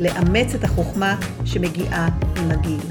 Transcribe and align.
לאמץ 0.00 0.54
את 0.54 0.64
החוכמה 0.64 1.20
שמגיעה 1.44 2.08
עם 2.36 2.50
הגיל. 2.50 2.90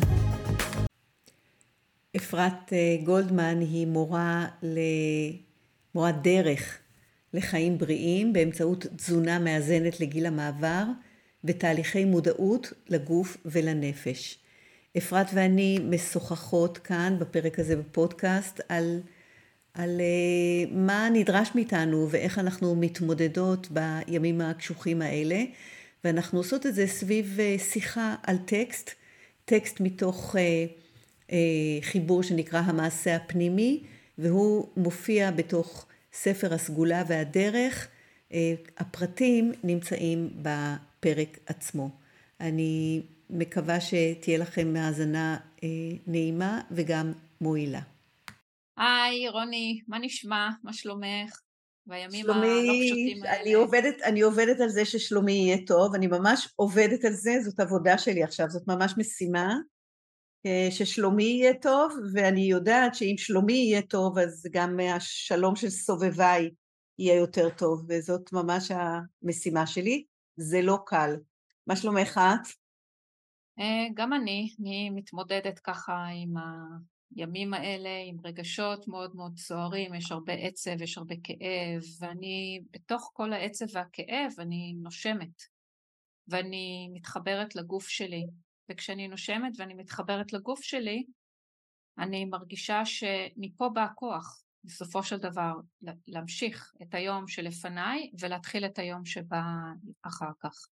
אפרת 2.16 2.74
אה, 2.74 2.98
גולדמן 3.04 3.60
היא 3.60 3.88
מורה, 3.88 4.46
ל... 4.64 4.80
מורה 5.96 6.12
דרך 6.12 6.78
לחיים 7.34 7.78
בריאים 7.78 8.34
באמצעות 8.34 8.86
תזונה 8.96 9.40
מאזנת 9.40 10.00
לגיל 10.00 10.26
המעבר 10.26 10.84
ותהליכי 11.44 12.06
מודעות 12.06 12.74
לגוף 12.90 13.38
ולנפש. 13.46 14.40
אפרת 14.98 15.28
ואני 15.34 15.80
משוחחות 15.90 16.78
כאן 16.78 17.16
בפרק 17.20 17.60
הזה 17.60 17.76
בפודקאסט 17.76 18.62
על, 18.70 19.00
על 19.74 20.02
uh, 20.02 20.74
מה 20.74 21.10
נדרש 21.14 21.50
מאיתנו 21.56 22.08
ואיך 22.10 22.40
אנחנו 22.40 22.76
מתמודדות 22.76 23.68
בימים 23.72 24.42
הקשוחים 24.42 25.02
האלה 25.02 25.44
ואנחנו 26.08 26.40
עושות 26.40 26.66
את 26.66 26.76
זה 26.76 26.88
סביב 26.88 27.38
uh, 27.38 27.62
שיחה 27.62 28.16
על 28.24 28.38
טקסט, 28.38 28.92
טקסט 29.46 29.80
מתוך 29.80 30.36
uh, 30.36 30.38
uh, 31.28 31.32
חיבור 31.82 32.24
שנקרא 32.24 32.60
המעשה 32.60 33.16
הפנימי 33.16 33.84
והוא 34.18 34.68
מופיע 34.78 35.32
בתוך 35.32 35.86
ספר 36.14 36.54
הסגולה 36.54 37.04
והדרך, 37.08 37.88
הפרטים 38.78 39.52
נמצאים 39.64 40.30
בפרק 40.42 41.40
עצמו. 41.46 41.90
אני 42.40 43.02
מקווה 43.30 43.78
שתהיה 43.82 44.38
לכם 44.38 44.74
האזנה 44.78 45.38
אה, 45.64 45.70
נעימה 46.08 46.62
וגם 46.72 47.14
מועילה. 47.42 47.82
היי 48.78 49.30
רוני, 49.30 49.82
מה 49.88 50.00
נשמע? 50.00 50.50
מה 50.64 50.74
שלומך? 50.74 51.47
בימים 51.88 52.24
שלומי, 52.24 52.48
הלא 52.48 52.86
פשוטים 52.86 53.24
האלה. 53.24 53.42
אני 53.42 53.54
עובדת, 53.54 54.02
אני 54.02 54.22
עובדת 54.22 54.60
על 54.60 54.70
זה 54.70 54.86
ששלומי 54.86 55.32
יהיה 55.32 55.58
טוב, 55.68 55.96
אני 55.96 56.08
ממש 56.08 56.54
עובדת 56.56 57.06
על 57.06 57.14
זה, 57.14 57.32
זאת 57.44 57.60
עבודה 57.60 57.98
שלי 57.98 58.24
עכשיו, 58.24 58.50
זאת 58.50 58.68
ממש 58.68 58.94
משימה. 58.98 59.56
אה, 60.46 60.68
ששלומי 60.72 61.24
יהיה 61.24 61.54
טוב, 61.54 61.94
ואני 62.14 62.42
יודעת 62.42 62.96
שאם 62.96 63.16
שלומי 63.18 63.54
יהיה 63.54 63.82
טוב, 63.82 64.18
אז 64.18 64.46
גם 64.52 64.80
השלום 64.80 65.56
של 65.56 65.70
סובביי 65.70 66.50
יהיה 67.00 67.16
יותר 67.16 67.50
טוב, 67.50 67.86
וזאת 67.90 68.34
ממש 68.34 68.72
המשימה 68.72 69.68
שלי. 69.68 70.06
זה 70.38 70.62
לא 70.62 70.78
קל. 70.86 71.16
מה 71.68 71.76
שלומך 71.76 72.18
את? 72.18 72.48
אה, 73.60 73.88
גם 73.94 74.14
אני, 74.14 74.56
אני 74.60 74.90
מתמודדת 74.90 75.60
ככה 75.60 76.06
עם 76.24 76.34
הימים 77.16 77.54
האלה, 77.54 77.90
עם 78.06 78.18
רגשות 78.24 78.88
מאוד 78.88 79.16
מאוד 79.16 79.38
סוערים, 79.38 79.94
יש 79.94 80.12
הרבה 80.12 80.34
עצב, 80.34 80.82
יש 80.82 80.98
הרבה 80.98 81.16
כאב, 81.24 81.82
ואני 82.00 82.62
בתוך 82.72 83.12
כל 83.14 83.34
העצב 83.34 83.66
והכאב 83.74 84.32
אני 84.40 84.74
נושמת, 84.82 85.44
ואני 86.28 86.90
מתחברת 86.94 87.56
לגוף 87.56 87.88
שלי, 87.88 88.26
וכשאני 88.72 89.08
נושמת 89.08 89.54
ואני 89.58 89.74
מתחברת 89.74 90.34
לגוף 90.34 90.62
שלי, 90.62 91.04
אני 92.00 92.26
מרגישה 92.26 92.86
שמפה 92.86 93.70
בא 93.70 93.84
הכוח, 93.84 94.44
בסופו 94.64 95.04
של 95.04 95.18
דבר, 95.18 95.54
להמשיך 96.08 96.74
את 96.82 96.94
היום 96.94 97.28
שלפניי 97.28 98.12
ולהתחיל 98.20 98.66
את 98.66 98.80
היום 98.80 99.06
שבא 99.06 99.42
אחר 100.02 100.32
כך. 100.40 100.68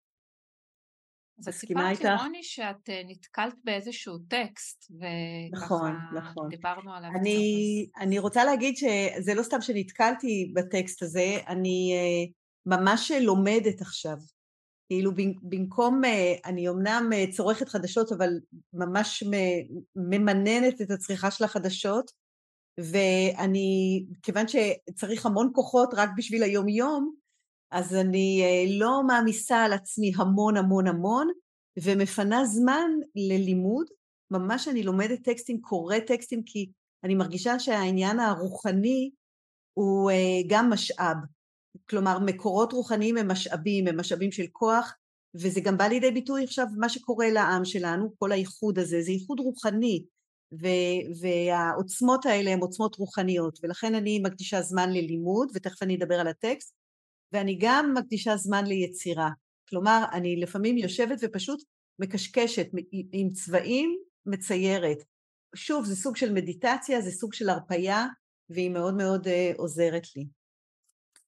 אז 1.38 1.54
סיפרת 1.54 2.00
לי 2.00 2.14
רוני 2.22 2.42
שאת 2.42 2.88
אה, 2.90 3.02
נתקלת 3.06 3.54
באיזשהו 3.64 4.18
טקסט 4.28 4.84
וככה 4.92 5.64
נכון, 5.64 5.92
נכון. 6.14 6.48
דיברנו 6.48 6.94
עליו 6.94 7.10
אני. 7.20 7.86
אני 7.98 8.18
רוצה 8.18 8.44
להגיד 8.44 8.76
שזה 8.76 9.34
לא 9.34 9.42
סתם 9.42 9.60
שנתקלתי 9.60 10.52
בטקסט 10.54 11.02
הזה, 11.02 11.38
אני 11.48 11.92
אה, 11.94 12.32
ממש 12.76 13.10
לומדת 13.20 13.80
עכשיו. 13.80 14.16
כאילו 14.88 15.10
במקום, 15.42 16.04
אה, 16.04 16.34
אני 16.44 16.68
אמנם 16.68 17.10
צורכת 17.30 17.68
חדשות 17.68 18.12
אבל 18.12 18.30
ממש 18.72 19.24
ממננת 19.96 20.80
את 20.80 20.90
הצריכה 20.90 21.30
של 21.30 21.44
החדשות 21.44 22.10
ואני, 22.78 24.00
כיוון 24.22 24.44
שצריך 24.48 25.26
המון 25.26 25.50
כוחות 25.54 25.94
רק 25.94 26.10
בשביל 26.16 26.42
היום 26.42 26.68
יום, 26.68 27.14
אז 27.74 27.94
אני 27.94 28.42
אה, 28.42 28.78
לא 28.78 29.02
מעמיסה 29.06 29.64
על 29.64 29.72
עצמי 29.72 30.12
המון 30.16 30.56
המון 30.56 30.86
המון, 30.86 31.28
ומפנה 31.82 32.44
זמן 32.44 32.90
ללימוד. 33.16 33.86
ממש 34.30 34.68
אני 34.68 34.82
לומדת 34.82 35.22
טקסטים, 35.24 35.60
קוראת 35.60 36.06
טקסטים, 36.06 36.42
כי 36.46 36.70
אני 37.04 37.14
מרגישה 37.14 37.58
שהעניין 37.58 38.20
הרוחני 38.20 39.10
הוא 39.74 40.10
אה, 40.10 40.40
גם 40.46 40.70
משאב. 40.70 41.16
כלומר, 41.90 42.18
מקורות 42.18 42.72
רוחניים 42.72 43.16
הם 43.16 43.30
משאבים, 43.30 43.88
הם 43.88 44.00
משאבים 44.00 44.32
של 44.32 44.46
כוח, 44.52 44.94
וזה 45.34 45.60
גם 45.60 45.76
בא 45.76 45.84
לידי 45.84 46.10
ביטוי 46.10 46.44
עכשיו 46.44 46.66
מה 46.76 46.88
שקורה 46.88 47.30
לעם 47.30 47.64
שלנו, 47.64 48.12
כל 48.18 48.32
האיחוד 48.32 48.78
הזה, 48.78 49.02
זה 49.02 49.10
איחוד 49.10 49.40
רוחני, 49.40 50.04
ו- 50.52 51.20
והעוצמות 51.20 52.26
האלה 52.26 52.50
הן 52.50 52.60
עוצמות 52.60 52.96
רוחניות, 52.96 53.58
ולכן 53.62 53.94
אני 53.94 54.18
מקדישה 54.18 54.62
זמן 54.62 54.90
ללימוד, 54.92 55.48
ותכף 55.54 55.82
אני 55.82 55.96
אדבר 55.96 56.20
על 56.20 56.28
הטקסט, 56.28 56.83
ואני 57.34 57.58
גם 57.60 57.94
מקדישה 57.94 58.36
זמן 58.36 58.66
ליצירה. 58.66 59.30
כלומר, 59.68 60.04
אני 60.12 60.36
לפעמים 60.36 60.78
יושבת 60.78 61.18
ופשוט 61.22 61.62
מקשקשת 61.98 62.66
עם 63.12 63.30
צבעים, 63.30 63.96
מציירת. 64.26 64.98
שוב, 65.54 65.84
זה 65.84 65.96
סוג 65.96 66.16
של 66.16 66.32
מדיטציה, 66.32 67.00
זה 67.00 67.10
סוג 67.10 67.34
של 67.34 67.48
הרפייה, 67.48 68.06
והיא 68.50 68.70
מאוד 68.70 68.94
מאוד 68.94 69.26
uh, 69.26 69.30
עוזרת 69.56 70.02
לי. 70.16 70.26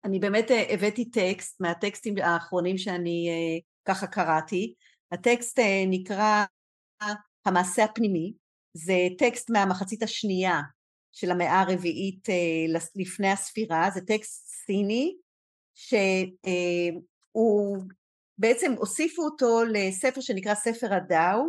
אני 0.05 0.19
באמת 0.19 0.51
uh, 0.51 0.73
הבאתי 0.73 1.11
טקסט 1.11 1.61
מהטקסטים 1.61 2.15
האחרונים 2.19 2.79
שאני 2.79 3.29
uh, 3.29 3.63
ככה 3.89 4.07
קראתי. 4.07 4.75
הטקסט 5.13 5.59
uh, 5.59 5.63
נקרא 5.91 6.45
המעשה 7.47 7.85
הפנימי, 7.85 8.33
זה 8.73 8.95
טקסט 9.19 9.51
מהמחצית 9.51 10.03
השנייה 10.03 10.61
של 11.13 11.31
המאה 11.31 11.61
הרביעית 11.61 12.29
uh, 12.29 12.79
לפני 12.97 13.29
הספירה, 13.29 13.89
זה 13.95 14.01
טקסט 14.01 14.49
סיני 14.67 15.17
שהוא 15.77 17.77
בעצם 18.39 18.73
הוסיפו 18.79 19.23
אותו 19.23 19.65
לספר 19.65 20.21
שנקרא 20.21 20.55
ספר 20.55 20.95
הדאו, 20.95 21.43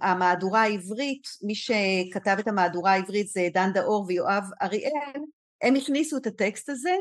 המהדורה 0.00 0.62
העברית, 0.62 1.22
מי 1.42 1.54
שכתב 1.54 2.36
את 2.40 2.48
המהדורה 2.48 2.92
העברית 2.92 3.28
זה 3.28 3.48
דן 3.52 3.70
דאור 3.74 4.04
ויואב 4.08 4.44
אריאל, 4.62 5.20
הם 5.62 5.74
הכניסו 5.74 6.16
את 6.16 6.26
הטקסט 6.26 6.68
הזה, 6.68 6.94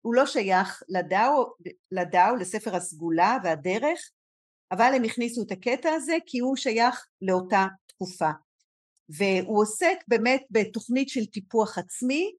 הוא 0.00 0.14
לא 0.14 0.26
שייך 0.26 0.82
לדאו, 0.88 1.54
לדאו, 1.92 2.36
לספר 2.36 2.76
הסגולה 2.76 3.38
והדרך, 3.44 4.10
אבל 4.72 4.92
הם 4.94 5.04
הכניסו 5.04 5.42
את 5.42 5.52
הקטע 5.52 5.90
הזה 5.90 6.16
כי 6.26 6.38
הוא 6.38 6.56
שייך 6.56 7.06
לאותה 7.22 7.66
תקופה. 7.86 8.30
והוא 9.08 9.62
עוסק 9.62 9.96
באמת 10.08 10.42
בתוכנית 10.50 11.08
של 11.08 11.26
טיפוח 11.26 11.78
עצמי 11.78 12.34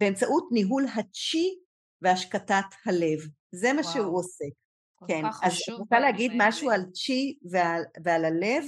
באמצעות 0.00 0.48
ניהול 0.52 0.84
הצ'י 0.94 1.58
והשקטת 2.02 2.64
הלב. 2.86 3.18
זה 3.52 3.72
מה 3.72 3.80
וואו. 3.80 3.92
שהוא 3.92 4.18
עוסק. 4.18 4.60
כן, 5.08 5.24
אז 5.42 5.58
אני 5.68 5.76
רוצה 5.76 6.00
להגיד 6.00 6.32
משהו 6.36 6.70
על 6.70 6.84
צ'י 6.92 7.38
ועל, 7.50 7.82
ועל 8.04 8.24
הלב. 8.24 8.64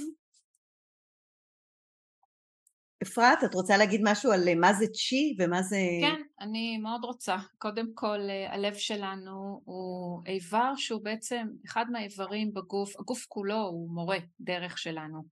אפרת, 3.03 3.43
את 3.43 3.53
רוצה 3.53 3.77
להגיד 3.77 4.01
משהו 4.03 4.31
על 4.31 4.47
אה, 4.47 4.55
מה 4.55 4.73
זה 4.73 4.85
צ'י 4.87 5.35
ומה 5.39 5.61
זה... 5.61 5.77
כן, 6.01 6.21
אני 6.39 6.77
מאוד 6.77 7.03
רוצה. 7.03 7.37
קודם 7.57 7.87
כל, 7.93 8.19
אה, 8.29 8.53
הלב 8.53 8.73
שלנו 8.73 9.61
הוא 9.65 10.21
איבר 10.25 10.73
שהוא 10.75 11.01
בעצם 11.03 11.47
אחד 11.65 11.85
מהאיברים 11.91 12.53
בגוף, 12.53 12.99
הגוף 12.99 13.25
כולו 13.29 13.61
הוא 13.61 13.89
מורה 13.89 14.17
דרך 14.39 14.77
שלנו. 14.77 15.23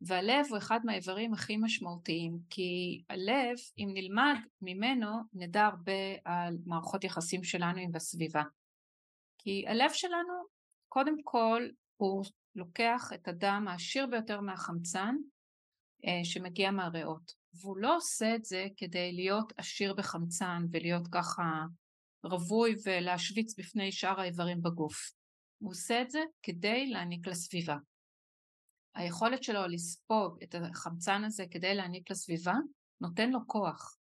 והלב 0.00 0.46
הוא 0.48 0.58
אחד 0.58 0.80
מהאיברים 0.84 1.34
הכי 1.34 1.56
משמעותיים, 1.56 2.38
כי 2.50 3.02
הלב, 3.08 3.56
אם 3.78 3.90
נלמד 3.94 4.36
ממנו, 4.62 5.08
נדע 5.32 5.64
הרבה 5.64 5.92
על 6.24 6.56
מערכות 6.66 7.04
יחסים 7.04 7.44
שלנו 7.44 7.78
עם 7.78 7.96
הסביבה. 7.96 8.42
כי 9.38 9.64
הלב 9.68 9.90
שלנו, 9.92 10.34
קודם 10.88 11.22
כל, 11.24 11.68
הוא 11.96 12.24
לוקח 12.54 13.10
את 13.14 13.28
הדם 13.28 13.66
העשיר 13.68 14.06
ביותר 14.06 14.40
מהחמצן 14.40 15.14
אה, 16.04 16.24
שמגיע 16.24 16.70
מהריאות. 16.70 17.32
והוא 17.54 17.76
לא 17.78 17.96
עושה 17.96 18.34
את 18.34 18.44
זה 18.44 18.66
כדי 18.76 19.12
להיות 19.12 19.52
עשיר 19.56 19.94
בחמצן 19.94 20.62
ולהיות 20.72 21.08
ככה 21.12 21.64
רווי 22.24 22.74
ולהשוויץ 22.86 23.58
בפני 23.58 23.92
שאר 23.92 24.20
האיברים 24.20 24.62
בגוף. 24.62 25.12
הוא 25.58 25.70
עושה 25.70 26.02
את 26.02 26.10
זה 26.10 26.20
כדי 26.42 26.86
להעניק 26.86 27.26
לסביבה. 27.26 27.76
היכולת 28.94 29.42
שלו 29.42 29.66
לספוג 29.66 30.42
את 30.42 30.54
החמצן 30.54 31.24
הזה 31.24 31.44
כדי 31.50 31.74
להעניק 31.74 32.10
לסביבה, 32.10 32.54
נותן 33.00 33.30
לו 33.30 33.40
כוח. 33.46 33.96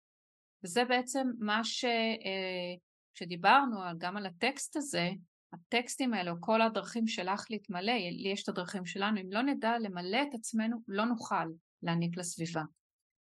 וזה 0.64 0.84
בעצם 0.84 1.26
מה 1.38 1.64
ש... 1.64 1.84
אה, 1.84 2.74
שדיברנו 3.18 3.76
גם 3.98 4.16
על 4.16 4.26
הטקסט 4.26 4.76
הזה, 4.76 5.10
הטקסטים 5.52 6.14
האלה, 6.14 6.30
או 6.30 6.36
כל 6.40 6.62
הדרכים 6.62 7.06
שלך 7.06 7.44
להתמלא, 7.50 7.92
לי 7.92 8.28
יש 8.28 8.42
את 8.42 8.48
הדרכים 8.48 8.86
שלנו, 8.86 9.20
אם 9.20 9.32
לא 9.32 9.42
נדע 9.42 9.78
למלא 9.78 10.22
את 10.22 10.34
עצמנו, 10.34 10.76
לא 10.88 11.04
נוכל 11.04 11.46
להעניק 11.82 12.16
לסביבה. 12.16 12.62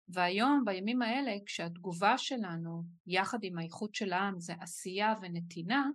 והיום, 0.08 0.64
בימים 0.66 1.02
האלה, 1.02 1.32
כשהתגובה 1.46 2.18
שלנו, 2.18 2.84
יחד 3.08 3.40
עם 3.42 3.58
האיכות 3.58 3.96
של 3.96 4.14
העם, 4.14 4.40
זה 4.40 4.54
עשייה 4.60 5.14
ונתינה, 5.22 5.86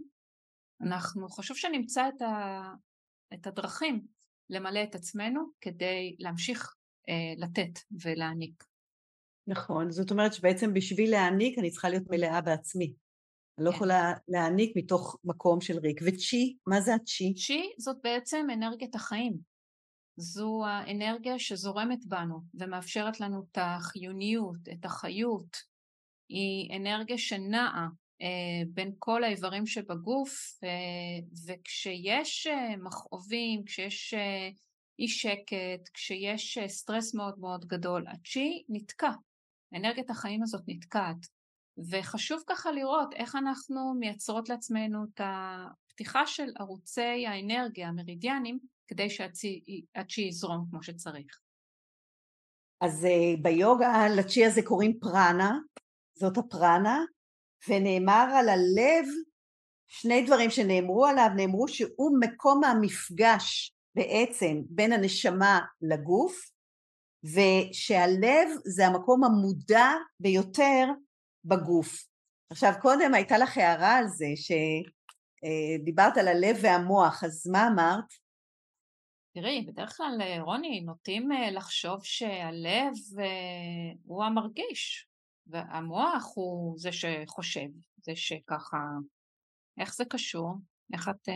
אנחנו 0.81 1.29
חשוב 1.29 1.57
שנמצא 1.57 2.09
את, 2.09 2.23
ה, 2.23 2.63
את 3.35 3.47
הדרכים 3.47 4.07
למלא 4.51 4.83
את 4.83 4.95
עצמנו 4.95 5.41
כדי 5.61 6.17
להמשיך 6.19 6.75
אה, 7.09 7.47
לתת 7.47 7.79
ולהעניק. 8.05 8.65
נכון, 9.47 9.91
זאת 9.91 10.11
אומרת 10.11 10.35
שבעצם 10.35 10.75
בשביל 10.75 11.11
להעניק 11.11 11.59
אני 11.59 11.71
צריכה 11.71 11.89
להיות 11.89 12.11
מלאה 12.11 12.41
בעצמי. 12.41 12.95
אני 13.59 13.65
לא 13.65 13.71
כן. 13.71 13.77
יכולה 13.77 14.13
להעניק 14.29 14.73
מתוך 14.77 15.17
מקום 15.25 15.61
של 15.61 15.79
ריק. 15.79 16.01
וצ'י, 16.07 16.57
מה 16.67 16.81
זה 16.81 16.95
הצ'י? 16.95 17.35
צ'י 17.35 17.63
זאת 17.79 17.97
בעצם 18.05 18.47
אנרגיית 18.53 18.95
החיים. 18.95 19.39
זו 20.17 20.67
האנרגיה 20.67 21.39
שזורמת 21.39 22.07
בנו 22.07 22.41
ומאפשרת 22.55 23.21
לנו 23.21 23.43
את 23.43 23.59
החיוניות, 23.61 24.69
את 24.73 24.85
החיות. 24.85 25.57
היא 26.29 26.77
אנרגיה 26.77 27.19
שנעה 27.19 27.89
בין 28.67 28.93
כל 28.99 29.25
האיברים 29.25 29.67
שבגוף, 29.67 30.59
אה, 30.65 31.27
וכשיש 31.47 32.47
אה, 32.47 32.77
מכאובים, 32.77 33.65
כשיש 33.65 34.15
אה, 34.15 34.49
אי 34.99 35.09
שקט, 35.09 35.89
כשיש 35.95 36.59
אה, 36.59 36.69
סטרס 36.69 37.15
מאוד 37.15 37.39
מאוד 37.39 37.65
גדול, 37.65 38.05
הצ'י 38.09 38.65
נתקע. 38.69 39.11
אנרגיית 39.75 40.11
החיים 40.11 40.43
הזאת 40.43 40.63
נתקעת. 40.67 41.27
וחשוב 41.91 42.43
ככה 42.47 42.73
לראות 42.73 43.15
איך 43.15 43.37
אנחנו 43.37 43.95
מייצרות 43.99 44.49
לעצמנו 44.49 45.05
את 45.05 45.21
הפתיחה 45.25 46.27
של 46.27 46.49
ערוצי 46.61 47.27
האנרגיה 47.27 47.89
המרידיאנים 47.89 48.59
כדי 48.89 49.11
שהצ'י 49.11 50.23
יזרום 50.29 50.67
כמו 50.71 50.83
שצריך. 50.83 51.41
אז 52.81 53.07
ביוגה 53.43 54.09
לצ'י 54.19 54.45
הזה 54.47 54.63
קוראים 54.63 54.99
פראנה, 55.01 55.59
זאת 56.15 56.39
הפראנה, 56.39 57.05
ונאמר 57.69 58.27
על 58.39 58.49
הלב, 58.49 59.07
שני 59.87 60.27
דברים 60.27 60.51
שנאמרו 60.51 61.07
עליו, 61.07 61.29
נאמרו 61.37 61.69
שהוא 61.69 62.19
מקום 62.21 62.65
המפגש 62.65 63.75
בעצם 63.95 64.61
בין 64.69 64.93
הנשמה 64.93 65.61
לגוף, 65.83 66.51
ושהלב 67.25 68.49
זה 68.65 68.87
המקום 68.87 69.25
המודע 69.25 69.89
ביותר 70.21 70.87
בגוף. 71.45 72.07
עכשיו 72.51 72.73
קודם 72.83 73.15
הייתה 73.15 73.39
לך 73.39 73.59
הערה 73.59 73.97
על 73.97 74.07
זה 74.09 74.27
שדיברת 74.37 76.17
על 76.17 76.29
הלב 76.29 76.57
והמוח, 76.63 77.25
אז 77.25 77.47
מה 77.53 77.67
אמרת? 77.67 78.05
תראי, 79.35 79.67
בדרך 79.69 79.97
כלל 79.97 80.41
רוני 80.41 80.81
נוטים 80.81 81.33
אה, 81.33 81.51
לחשוב 81.51 82.05
שהלב 82.05 82.93
אה, 83.19 83.93
הוא 84.05 84.25
המרגיש 84.25 85.09
והמוח 85.47 86.33
הוא 86.35 86.79
זה 86.79 86.91
שחושב, 86.93 87.69
זה 88.05 88.13
שככה, 88.17 88.79
איך 89.81 89.95
זה 89.95 90.05
קשור? 90.05 90.55
איך 90.93 91.09
את, 91.09 91.29
אה, 91.29 91.35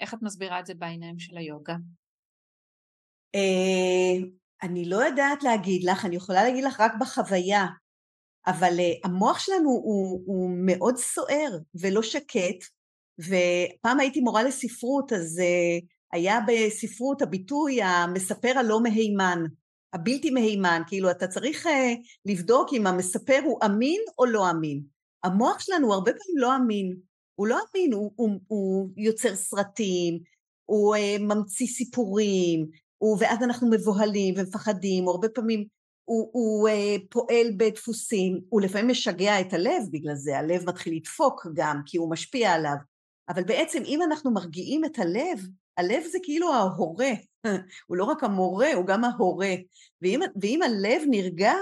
איך 0.00 0.14
את 0.14 0.22
מסבירה 0.22 0.60
את 0.60 0.66
זה 0.66 0.74
בעיניים 0.74 1.18
של 1.18 1.36
היוגה? 1.36 1.76
אני 4.62 4.88
לא 4.88 4.96
יודעת 4.96 5.42
להגיד 5.42 5.84
לך, 5.84 6.04
אני 6.04 6.16
יכולה 6.16 6.44
להגיד 6.44 6.64
לך 6.64 6.80
רק 6.80 6.92
בחוויה. 7.00 7.66
אבל 8.46 8.76
uh, 8.78 9.08
המוח 9.08 9.38
שלנו 9.38 9.70
הוא, 9.70 10.22
הוא 10.26 10.50
מאוד 10.66 10.96
סוער 10.96 11.58
ולא 11.80 12.02
שקט, 12.02 12.64
ופעם 13.20 14.00
הייתי 14.00 14.20
מורה 14.20 14.42
לספרות, 14.42 15.12
אז 15.12 15.40
היה 16.12 16.38
בספרות 16.46 17.22
הביטוי 17.22 17.82
המספר 17.82 18.58
הלא 18.58 18.82
מהימן, 18.82 19.42
הבלתי 19.92 20.30
מהימן, 20.30 20.82
כאילו 20.86 21.10
אתה 21.10 21.26
צריך 21.26 21.66
uh, 21.66 21.70
לבדוק 22.24 22.68
אם 22.72 22.86
המספר 22.86 23.40
הוא 23.44 23.58
אמין 23.64 24.00
או 24.18 24.24
לא 24.24 24.50
אמין. 24.50 24.82
המוח 25.24 25.60
שלנו 25.60 25.86
הוא 25.86 25.94
הרבה 25.94 26.10
פעמים 26.10 26.38
לא 26.38 26.56
אמין, 26.56 26.96
הוא 27.34 27.46
לא 27.46 27.58
אמין, 27.58 27.92
הוא, 27.92 28.12
הוא, 28.16 28.30
הוא 28.46 28.90
יוצר 28.96 29.36
סרטים, 29.36 30.18
הוא 30.64 30.96
uh, 30.96 31.22
ממציא 31.22 31.66
סיפורים, 31.66 32.66
הוא, 32.98 33.16
ואז 33.20 33.42
אנחנו 33.42 33.70
מבוהלים 33.70 34.34
ומפחדים, 34.36 35.06
או 35.06 35.10
הרבה 35.10 35.28
פעמים 35.28 35.64
הוא, 36.04 36.30
הוא 36.32 36.68
uh, 36.68 36.72
פועל 37.10 37.46
בדפוסים, 37.56 38.40
הוא 38.48 38.60
לפעמים 38.60 38.88
משגע 38.88 39.40
את 39.40 39.52
הלב 39.52 39.82
בגלל 39.90 40.14
זה, 40.14 40.38
הלב 40.38 40.68
מתחיל 40.68 40.96
לדפוק 40.96 41.46
גם 41.54 41.80
כי 41.86 41.98
הוא 41.98 42.10
משפיע 42.10 42.52
עליו, 42.52 42.76
אבל 43.28 43.44
בעצם 43.44 43.82
אם 43.84 44.00
אנחנו 44.02 44.30
מרגיעים 44.30 44.84
את 44.84 44.98
הלב, 44.98 45.46
הלב 45.76 46.02
זה 46.02 46.18
כאילו 46.22 46.54
ההורה, 46.54 47.10
הוא 47.86 47.96
לא 47.96 48.04
רק 48.04 48.24
המורה, 48.24 48.72
הוא 48.74 48.86
גם 48.86 49.04
ההורה, 49.04 49.54
ואם, 50.02 50.20
ואם 50.42 50.60
הלב 50.62 51.02
נרגע, 51.10 51.52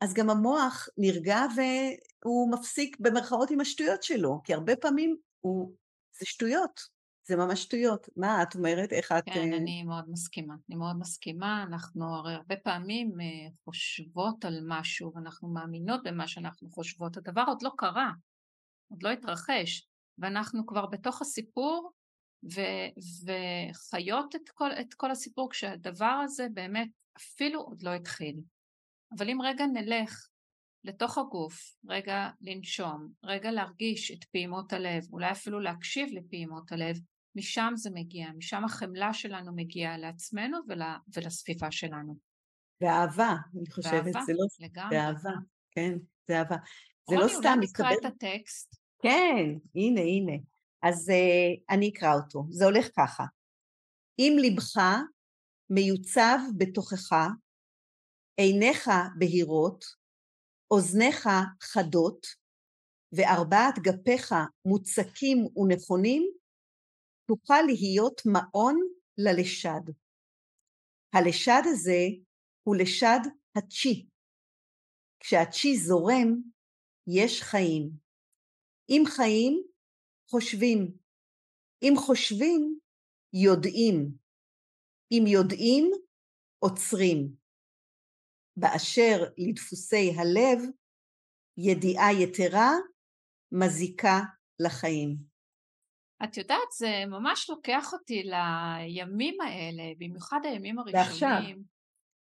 אז 0.00 0.14
גם 0.14 0.30
המוח 0.30 0.88
נרגע 0.98 1.40
והוא 1.56 2.52
מפסיק 2.52 2.96
במרכאות 3.00 3.50
עם 3.50 3.60
השטויות 3.60 4.02
שלו, 4.02 4.40
כי 4.44 4.54
הרבה 4.54 4.76
פעמים 4.76 5.16
הוא, 5.40 5.72
זה 6.18 6.26
שטויות, 6.26 6.80
זה 7.28 7.36
ממש 7.36 7.62
שטויות. 7.62 8.08
מה 8.16 8.42
את 8.42 8.54
אומרת? 8.54 8.92
איך 8.92 9.12
את... 9.12 9.24
כן, 9.26 9.52
אני 9.52 9.82
מאוד 9.82 10.04
מסכימה. 10.08 10.54
אני 10.68 10.76
מאוד 10.76 10.96
מסכימה. 10.98 11.62
אנחנו 11.62 12.14
הרי 12.14 12.34
הרבה 12.34 12.56
פעמים 12.56 13.20
אה, 13.20 13.50
חושבות 13.64 14.44
על 14.44 14.60
משהו, 14.68 15.12
ואנחנו 15.14 15.48
מאמינות 15.48 16.00
במה 16.04 16.28
שאנחנו 16.28 16.70
חושבות. 16.70 17.16
הדבר 17.16 17.44
עוד 17.46 17.62
לא 17.62 17.70
קרה, 17.76 18.10
עוד 18.90 19.02
לא 19.02 19.08
התרחש, 19.08 19.88
ואנחנו 20.18 20.66
כבר 20.66 20.86
בתוך 20.86 21.22
הסיפור 21.22 21.92
ו- 22.44 22.90
וחיות 23.26 24.36
את 24.36 24.48
כל, 24.54 24.72
את 24.72 24.94
כל 24.94 25.10
הסיפור 25.10 25.50
כשהדבר 25.50 26.20
הזה 26.24 26.46
באמת 26.54 26.88
אפילו 27.16 27.60
עוד 27.60 27.82
לא 27.82 27.94
התחיל. 27.94 28.36
אבל 29.18 29.30
אם 29.30 29.38
רגע 29.42 29.66
נלך 29.66 30.28
לתוך 30.84 31.18
הגוף, 31.18 31.76
רגע 31.88 32.28
לנשום, 32.40 33.08
רגע 33.24 33.50
להרגיש 33.50 34.10
את 34.10 34.24
פעימות 34.24 34.72
הלב, 34.72 35.02
אולי 35.12 35.30
אפילו 35.30 35.60
להקשיב 35.60 36.08
לפעימות 36.12 36.72
הלב, 36.72 36.96
משם 37.36 37.72
זה 37.76 37.90
מגיע, 37.94 38.28
משם 38.36 38.64
החמלה 38.64 39.12
שלנו 39.12 39.52
מגיעה 39.56 39.98
לעצמנו 39.98 40.58
ול, 40.68 40.82
ולספיפה 41.16 41.70
שלנו. 41.70 42.16
ואהבה, 42.80 43.34
אני 43.56 43.70
חושבת, 43.70 43.92
באהבה, 43.92 44.20
זה 44.26 44.32
לא... 44.32 44.46
לגמרי. 44.60 44.96
באהבה, 44.96 45.34
כן, 45.70 45.92
זה 46.28 46.38
אהבה. 46.38 46.56
זה 47.10 47.16
לא 47.16 47.28
סתם, 47.28 47.54
אולי 47.54 47.66
נקרא 47.70 47.92
את 47.92 48.04
הטקסט. 48.04 48.76
כן, 49.02 49.46
הנה, 49.74 50.00
הנה. 50.00 50.32
אז 50.82 51.08
uh, 51.08 51.74
אני 51.74 51.90
אקרא 51.90 52.14
אותו. 52.14 52.44
זה 52.50 52.64
הולך 52.64 52.86
ככה: 52.96 53.24
אם 54.18 54.32
לבך 54.42 54.76
מיוצב 55.70 56.38
בתוכך, 56.58 57.12
עיניך 58.36 58.90
בהירות, 59.18 59.84
אוזניך 60.70 61.28
חדות, 61.62 62.26
וארבעת 63.12 63.78
גפיך 63.78 64.34
מוצקים 64.64 65.38
ונכונים, 65.56 66.30
תוכל 67.28 67.62
להיות 67.66 68.22
מעון 68.26 68.80
ללשד. 69.18 69.92
הלשד 71.14 71.62
הזה 71.64 72.00
הוא 72.62 72.76
לשד 72.76 73.20
הצ'י. 73.56 74.06
כשהצ'י 75.20 75.76
זורם, 75.76 76.40
יש 77.06 77.42
חיים. 77.42 77.90
אם 78.88 79.02
חיים, 79.06 79.62
חושבים. 80.30 80.92
אם 81.82 81.92
חושבים, 81.96 82.78
יודעים. 83.32 84.10
אם 85.12 85.24
יודעים, 85.26 85.90
עוצרים. 86.58 87.32
באשר 88.56 89.16
לדפוסי 89.38 90.12
הלב, 90.16 90.58
ידיעה 91.56 92.12
יתרה 92.12 92.70
מזיקה 93.52 94.20
לחיים. 94.60 95.16
את 96.24 96.36
יודעת, 96.36 96.72
זה 96.78 96.88
ממש 97.06 97.50
לוקח 97.50 97.92
אותי 97.92 98.22
לימים 98.22 99.40
האלה, 99.40 99.82
במיוחד 99.98 100.40
הימים 100.44 100.78
הראשונים. 100.78 101.08
ועכשיו. 101.08 101.78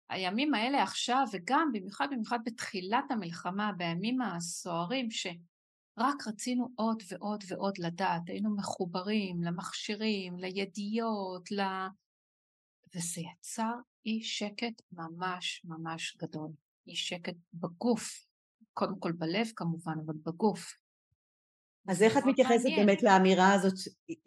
הימים 0.09 0.53
האלה 0.53 0.83
עכשיו, 0.83 1.23
וגם 1.33 1.69
במיוחד 1.73 2.07
במיוחד 2.11 2.39
בתחילת 2.45 3.11
המלחמה, 3.11 3.71
בימים 3.77 4.21
הסוערים, 4.21 5.11
שרק 5.99 6.27
רצינו 6.27 6.69
עוד 6.75 7.03
ועוד 7.11 7.43
ועוד 7.47 7.77
לדעת, 7.77 8.21
היינו 8.27 8.55
מחוברים 8.55 9.43
למכשירים, 9.43 10.39
לידיעות, 10.39 11.51
ל... 11.51 11.61
וזה 12.95 13.21
יצר 13.21 13.73
אי 14.05 14.23
שקט 14.23 14.81
ממש 14.91 15.61
ממש 15.65 16.17
גדול. 16.21 16.51
אי 16.87 16.95
שקט 16.95 17.35
בגוף, 17.53 18.25
קודם 18.73 18.99
כל 18.99 19.11
בלב 19.11 19.47
כמובן, 19.55 19.93
אבל 20.05 20.13
בגוף. 20.25 20.73
אז 21.87 22.01
איך 22.01 22.17
את 22.17 22.23
מתייחסת 22.25 22.63
מעניין. 22.63 22.85
באמת 22.85 23.03
לאמירה 23.03 23.53
הזאת, 23.53 23.73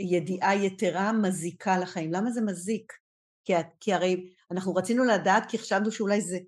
ידיעה 0.01 0.55
יתרה 0.55 1.13
מזיקה 1.13 1.79
לחיים? 1.79 2.13
למה 2.13 2.31
זה 2.31 2.41
מזיק? 2.41 2.93
כי, 3.45 3.53
כי 3.81 3.93
הרי 3.93 4.31
אנחנו 4.51 4.75
רצינו 4.75 5.05
לדעת 5.05 5.51
כי 5.51 5.59
חשבנו 5.59 5.93
שאולי 5.93 6.21
זה 6.21 6.39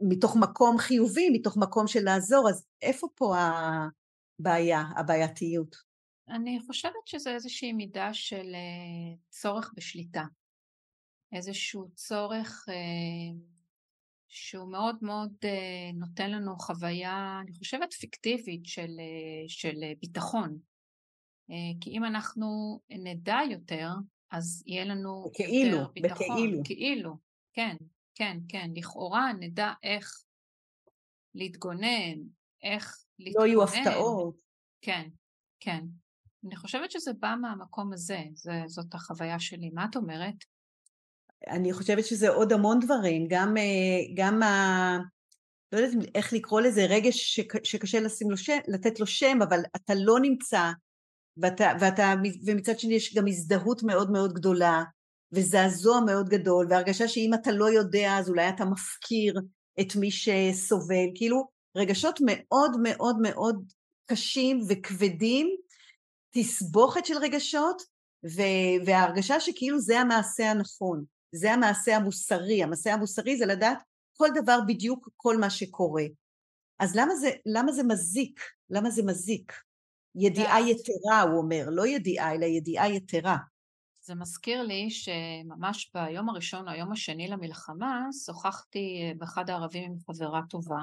מתוך 0.00 0.36
מקום 0.36 0.78
חיובי, 0.78 1.30
מתוך 1.30 1.56
מקום 1.56 1.86
של 1.86 2.04
לעזור, 2.04 2.48
אז 2.48 2.66
איפה 2.82 3.06
פה 3.14 3.36
הבעיה, 4.40 4.82
הבעייתיות? 4.96 5.76
אני 6.28 6.60
חושבת 6.66 7.06
שזה 7.06 7.34
איזושהי 7.34 7.72
מידה 7.72 8.14
של 8.14 8.54
אה, 8.54 9.16
צורך 9.28 9.72
בשליטה. 9.76 10.24
איזשהו 11.32 11.90
צורך 11.94 12.66
אה, 12.68 13.38
שהוא 14.28 14.72
מאוד 14.72 14.96
מאוד 15.02 15.32
אה, 15.44 15.92
נותן 15.94 16.30
לנו 16.30 16.58
חוויה, 16.58 17.40
אני 17.42 17.52
חושבת, 17.52 17.92
פיקטיבית 17.92 18.66
של, 18.66 18.90
של 19.48 19.76
ביטחון. 20.00 20.58
כי 21.80 21.90
אם 21.90 22.04
אנחנו 22.04 22.80
נדע 22.90 23.38
יותר, 23.50 23.88
אז 24.30 24.62
יהיה 24.66 24.84
לנו 24.84 25.24
בכאילו, 25.30 25.76
יותר 25.76 25.92
ביטחון. 25.92 26.26
בכאילו. 26.26 26.64
כאילו, 26.64 27.16
כן, 27.52 27.76
כן, 28.14 28.38
כן. 28.48 28.70
לכאורה 28.74 29.32
נדע 29.32 29.72
איך 29.82 30.24
להתגונן, 31.34 32.18
איך 32.62 33.07
להתכונן. 33.18 33.44
לא 33.44 33.48
יהיו 33.48 33.62
הפתעות. 33.62 34.34
כן, 34.82 35.08
כן. 35.60 35.80
אני 36.46 36.56
חושבת 36.56 36.90
שזה 36.90 37.12
בא 37.12 37.34
מהמקום 37.40 37.92
הזה, 37.92 38.18
זה, 38.34 38.52
זאת 38.66 38.94
החוויה 38.94 39.38
שלי. 39.38 39.70
מה 39.72 39.86
את 39.90 39.96
אומרת? 39.96 40.34
אני 41.48 41.72
חושבת 41.72 42.04
שזה 42.04 42.28
עוד 42.28 42.52
המון 42.52 42.80
דברים, 42.80 43.26
גם, 43.28 43.56
אה, 43.56 43.62
גם 44.14 44.42
ה... 44.42 44.98
לא 45.72 45.78
יודעת 45.78 46.08
איך 46.14 46.32
לקרוא 46.32 46.60
לזה, 46.60 46.86
רגש 46.86 47.34
שק, 47.36 47.64
שקשה 47.64 48.00
לשים 48.00 48.30
לו 48.30 48.36
שם, 48.36 48.58
לתת 48.68 49.00
לו 49.00 49.06
שם, 49.06 49.38
אבל 49.48 49.60
אתה 49.76 49.94
לא 49.94 50.20
נמצא, 50.20 50.70
ואתה, 51.36 51.72
ואתה, 51.80 52.14
ומצד 52.46 52.78
שני 52.78 52.94
יש 52.94 53.14
גם 53.14 53.26
הזדהות 53.28 53.82
מאוד 53.82 54.10
מאוד 54.10 54.32
גדולה, 54.32 54.84
וזעזוע 55.32 56.00
מאוד 56.06 56.28
גדול, 56.28 56.66
והרגשה 56.70 57.08
שאם 57.08 57.30
אתה 57.34 57.50
לא 57.52 57.70
יודע 57.70 58.18
אז 58.18 58.28
אולי 58.28 58.48
אתה 58.48 58.64
מפקיר 58.64 59.40
את 59.80 59.96
מי 59.96 60.10
שסובל, 60.10 61.06
כאילו 61.14 61.48
רגשות 61.78 62.20
מאוד 62.26 62.76
מאוד 62.82 63.16
מאוד 63.22 63.64
קשים 64.06 64.60
וכבדים, 64.68 65.56
תסבוכת 66.30 67.06
של 67.06 67.14
רגשות, 67.16 67.82
וההרגשה 68.86 69.40
שכאילו 69.40 69.80
זה 69.80 70.00
המעשה 70.00 70.50
הנכון, 70.50 71.04
זה 71.32 71.52
המעשה 71.52 71.96
המוסרי, 71.96 72.62
המעשה 72.62 72.94
המוסרי 72.94 73.36
זה 73.36 73.46
לדעת 73.46 73.78
כל 74.16 74.28
דבר 74.34 74.58
בדיוק 74.66 75.08
כל 75.16 75.36
מה 75.36 75.50
שקורה. 75.50 76.04
אז 76.78 76.96
למה 76.96 77.14
זה, 77.14 77.30
למה 77.46 77.72
זה 77.72 77.82
מזיק? 77.82 78.40
למה 78.70 78.90
זה 78.90 79.02
מזיק? 79.02 79.52
ידיעה 80.14 80.60
יתרה, 80.60 81.20
הוא 81.22 81.38
אומר, 81.38 81.64
לא 81.70 81.86
ידיעה, 81.86 82.34
אלא 82.34 82.44
ידיעה 82.44 82.88
יתרה. 82.88 83.36
זה 84.00 84.14
מזכיר 84.14 84.62
לי 84.62 84.90
שממש 84.90 85.90
ביום 85.94 86.28
הראשון 86.28 86.68
או 86.68 86.72
היום 86.72 86.92
השני 86.92 87.28
למלחמה 87.28 88.06
שוחחתי 88.24 89.14
באחד 89.18 89.50
הערבים 89.50 89.84
עם 89.84 89.96
חברה 90.06 90.40
טובה 90.50 90.82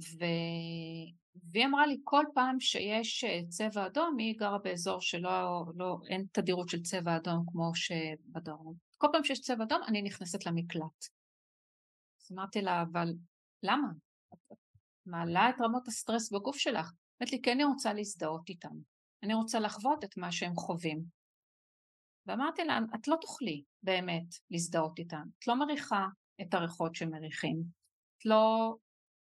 ו... 0.00 0.24
והיא 1.52 1.66
אמרה 1.66 1.86
לי 1.86 2.00
כל 2.04 2.24
פעם 2.34 2.60
שיש 2.60 3.24
צבע 3.48 3.86
אדום 3.86 4.16
היא 4.18 4.38
גרה 4.38 4.58
באזור 4.58 5.00
שלא 5.00 5.64
לא, 5.74 5.98
אין 6.08 6.26
תדירות 6.32 6.68
של 6.68 6.82
צבע 6.82 7.16
אדום 7.16 7.44
כמו 7.52 7.74
שבדרום. 7.74 8.74
כל 8.98 9.06
פעם 9.12 9.24
שיש 9.24 9.40
צבע 9.40 9.64
אדום 9.64 9.82
אני 9.88 10.02
נכנסת 10.02 10.46
למקלט. 10.46 11.06
אז 12.20 12.32
אמרתי 12.32 12.62
לה 12.62 12.82
אבל 12.82 13.08
למה? 13.62 13.88
מעלה 15.06 15.50
את 15.50 15.54
רמות 15.60 15.88
הסטרס 15.88 16.32
בגוף 16.32 16.56
שלך. 16.56 16.92
אמרת 17.22 17.32
לי 17.32 17.42
כי 17.42 17.52
אני 17.52 17.64
רוצה 17.64 17.92
להזדהות 17.92 18.48
איתם. 18.48 18.76
אני 19.22 19.34
רוצה 19.34 19.60
לחוות 19.60 20.04
את 20.04 20.16
מה 20.16 20.32
שהם 20.32 20.54
חווים. 20.56 21.02
ואמרתי 22.26 22.64
לה, 22.64 22.78
את 22.94 23.08
לא 23.08 23.16
תוכלי 23.20 23.62
באמת 23.82 24.26
להזדהות 24.50 24.98
איתם, 24.98 25.22
את 25.38 25.46
לא 25.46 25.58
מריחה 25.58 26.06
את 26.40 26.54
הריחות 26.54 26.94
שהם 26.94 27.10
מריחים, 27.10 27.62
את 28.18 28.26
לא 28.26 28.74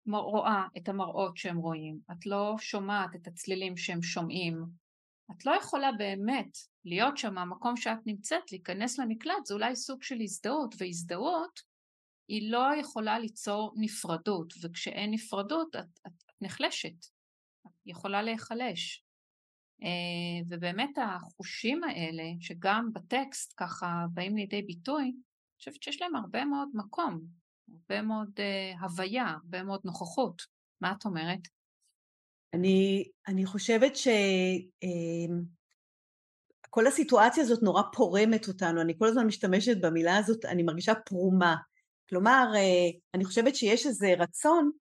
רואה 0.07 0.67
את 0.77 0.89
המראות 0.89 1.37
שהם 1.37 1.57
רואים, 1.57 1.99
את 2.11 2.25
לא 2.25 2.55
שומעת 2.59 3.15
את 3.15 3.27
הצלילים 3.27 3.77
שהם 3.77 4.01
שומעים, 4.01 4.65
את 5.31 5.45
לא 5.45 5.51
יכולה 5.51 5.91
באמת 5.91 6.57
להיות 6.85 7.17
שם 7.17 7.33
מהמקום 7.33 7.77
שאת 7.77 7.97
נמצאת, 8.05 8.51
להיכנס 8.51 8.99
למקלט, 8.99 9.45
זה 9.45 9.53
אולי 9.53 9.75
סוג 9.75 10.03
של 10.03 10.21
הזדהות, 10.21 10.75
והזדהות 10.77 11.59
היא 12.27 12.51
לא 12.51 12.67
יכולה 12.79 13.19
ליצור 13.19 13.73
נפרדות, 13.75 14.53
וכשאין 14.63 15.11
נפרדות 15.11 15.75
את, 15.75 15.99
את, 16.07 16.11
את 16.27 16.41
נחלשת, 16.41 17.05
את 17.67 17.71
יכולה 17.85 18.21
להיחלש. 18.21 19.05
אה, 19.83 20.47
ובאמת 20.49 20.97
החושים 20.97 21.83
האלה, 21.83 22.23
שגם 22.39 22.89
בטקסט 22.93 23.53
ככה 23.57 24.05
באים 24.13 24.35
לידי 24.35 24.61
ביטוי, 24.61 25.03
אני 25.03 25.57
חושבת 25.57 25.83
שיש 25.83 26.01
להם 26.01 26.15
הרבה 26.15 26.45
מאוד 26.45 26.69
מקום, 26.73 27.21
הרבה 27.71 28.01
מאוד 28.01 28.29
uh, 28.35 28.83
הוויה, 28.83 29.27
הרבה 29.27 29.63
מאוד 29.63 29.81
נוכחות. 29.83 30.41
מה 30.81 30.93
את 30.97 31.05
אומרת? 31.05 31.39
אני, 32.53 33.09
אני 33.27 33.45
חושבת 33.45 33.95
שכל 33.95 34.11
אה, 36.83 36.87
הסיטואציה 36.87 37.43
הזאת 37.43 37.63
נורא 37.63 37.81
פורמת 37.93 38.47
אותנו, 38.47 38.81
אני 38.81 38.93
כל 38.99 39.07
הזמן 39.07 39.25
משתמשת 39.25 39.77
במילה 39.81 40.17
הזאת, 40.17 40.45
אני 40.45 40.63
מרגישה 40.63 40.93
פרומה. 40.95 41.55
כלומר, 42.09 42.51
אני 43.13 43.25
חושבת 43.25 43.55
שיש 43.55 43.85
איזה 43.85 44.13
רצון 44.19 44.71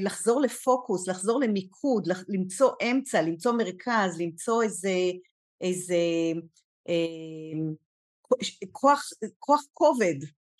לחזור 0.00 0.40
לפוקוס, 0.40 1.08
לחזור 1.08 1.40
למיקוד, 1.40 2.08
למצוא 2.28 2.72
אמצע, 2.82 3.22
למצוא 3.22 3.52
מרכז, 3.52 4.20
למצוא 4.20 4.62
איזה, 4.62 4.94
איזה 5.60 5.96
אה, 6.88 7.52
כוח, 8.72 9.02
כוח 9.38 9.62
כובד, 9.72 10.14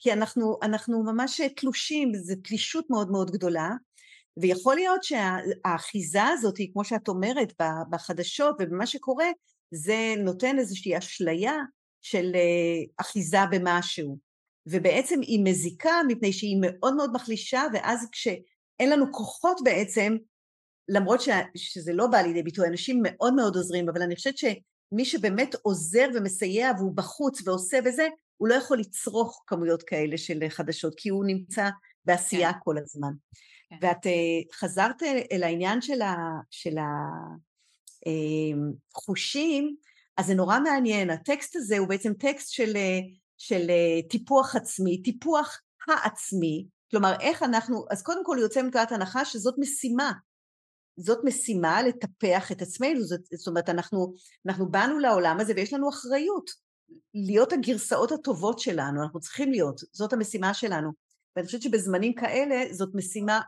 כי 0.04 0.12
אנחנו, 0.12 0.58
אנחנו 0.62 1.02
ממש 1.02 1.40
תלושים, 1.56 2.12
זו 2.14 2.34
תלישות 2.44 2.90
מאוד 2.90 3.10
מאוד 3.10 3.30
גדולה, 3.30 3.70
ויכול 4.36 4.74
להיות 4.74 5.04
שהאחיזה 5.04 6.24
הזאת, 6.24 6.54
כמו 6.72 6.84
שאת 6.84 7.08
אומרת, 7.08 7.52
בחדשות 7.90 8.56
ובמה 8.60 8.86
שקורה, 8.86 9.26
זה 9.70 10.14
נותן 10.18 10.58
איזושהי 10.58 10.98
אשליה 10.98 11.54
של 12.02 12.32
אה, 12.34 12.84
אחיזה 13.00 13.38
במשהו. 13.50 14.18
ובעצם 14.66 15.20
היא 15.20 15.44
מזיקה 15.44 15.94
מפני 16.08 16.32
שהיא 16.32 16.58
מאוד 16.60 16.96
מאוד 16.96 17.12
מחלישה, 17.12 17.62
ואז 17.72 18.08
כשאין 18.12 18.90
לנו 18.90 19.12
כוחות 19.12 19.60
בעצם, 19.64 20.16
למרות 20.88 21.20
ש... 21.20 21.28
שזה 21.56 21.92
לא 21.92 22.06
בא 22.06 22.18
לידי 22.18 22.42
ביטוי, 22.42 22.68
אנשים 22.68 23.00
מאוד 23.02 23.34
מאוד 23.34 23.56
עוזרים, 23.56 23.88
אבל 23.88 24.02
אני 24.02 24.16
חושבת 24.16 24.38
שמי 24.38 25.04
שבאמת 25.04 25.54
עוזר 25.62 26.08
ומסייע 26.14 26.70
והוא 26.78 26.96
בחוץ 26.96 27.48
ועושה 27.48 27.78
וזה, 27.84 28.08
הוא 28.36 28.48
לא 28.48 28.54
יכול 28.54 28.78
לצרוך 28.78 29.44
כמויות 29.46 29.82
כאלה 29.82 30.18
של 30.18 30.48
חדשות, 30.48 30.94
כי 30.96 31.08
הוא 31.08 31.24
נמצא 31.24 31.68
בעשייה 32.04 32.52
כן. 32.52 32.58
כל 32.62 32.78
הזמן. 32.78 33.12
כן. 33.70 33.76
ואת 33.82 34.06
uh, 34.06 34.56
חזרת 34.56 35.02
אל 35.32 35.42
העניין 35.42 35.80
של, 35.80 36.02
ה, 36.02 36.16
של 36.50 36.76
החושים, 38.06 39.64
אמ, 39.64 39.74
אז 40.16 40.26
זה 40.26 40.34
נורא 40.34 40.58
מעניין, 40.60 41.10
הטקסט 41.10 41.56
הזה 41.56 41.78
הוא 41.78 41.88
בעצם 41.88 42.12
טקסט 42.14 42.50
של 42.50 42.72
uh, 42.72 43.24
של 43.38 43.70
אה, 43.70 44.08
טיפוח 44.08 44.56
עצמי, 44.56 45.02
טיפוח 45.02 45.60
העצמי, 45.88 46.66
כלומר 46.90 47.14
איך 47.20 47.42
אנחנו, 47.42 47.84
אז 47.90 48.02
קודם 48.02 48.24
כל 48.24 48.36
יוצא 48.40 48.62
מנקודת 48.62 48.92
הנחה 48.92 49.24
שזאת 49.24 49.54
משימה, 49.58 50.12
זאת 50.96 51.18
משימה 51.24 51.82
לטפח 51.82 52.52
את 52.52 52.62
עצמנו, 52.62 53.02
זאת, 53.02 53.20
זאת 53.32 53.48
אומרת 53.48 53.68
אנחנו, 53.68 54.14
אנחנו 54.46 54.70
באנו 54.70 54.98
לעולם 54.98 55.40
הזה 55.40 55.52
ויש 55.56 55.72
לנו 55.72 55.88
אחריות 55.88 56.50
להיות 57.14 57.52
הגרסאות 57.52 58.12
הטובות 58.12 58.58
שלנו, 58.58 59.02
אנחנו 59.02 59.20
צריכים 59.20 59.50
להיות, 59.50 59.80
זאת 59.92 60.12
המשימה 60.12 60.54
שלנו, 60.54 60.90
ואני 61.36 61.46
חושבת 61.46 61.62
שבזמנים 61.62 62.14
כאלה 62.14 62.74
זאת 62.74 62.88
משימה 62.94 63.40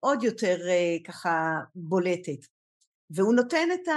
עוד 0.00 0.22
יותר 0.22 0.56
uh, 0.56 1.06
ככה 1.06 1.60
בולטת, 1.74 2.46
והוא 3.10 3.34
נותן 3.34 3.68
את 3.74 3.88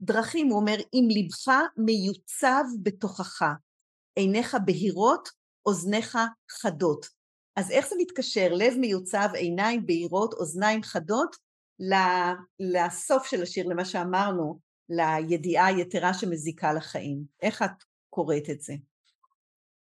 הדרכים, 0.00 0.48
הוא 0.48 0.60
אומר 0.60 0.76
אם 0.94 1.08
לבך 1.10 1.54
מיוצב 1.76 2.64
בתוכך, 2.82 3.42
עיניך 4.16 4.56
בהירות, 4.64 5.28
אוזניך 5.66 6.18
חדות. 6.50 7.06
אז 7.56 7.70
איך 7.70 7.88
זה 7.88 7.94
מתקשר? 7.98 8.48
לב 8.52 8.74
מיוצב, 8.78 9.28
עיניים 9.34 9.86
בהירות, 9.86 10.34
אוזניים 10.34 10.82
חדות, 10.82 11.36
לסוף 12.60 13.26
של 13.26 13.42
השיר, 13.42 13.66
למה 13.68 13.84
שאמרנו, 13.84 14.58
לידיעה 14.88 15.66
היתרה 15.66 16.14
שמזיקה 16.14 16.72
לחיים. 16.72 17.24
איך 17.42 17.62
את 17.62 17.84
קוראת 18.10 18.50
את 18.50 18.60
זה? 18.60 18.74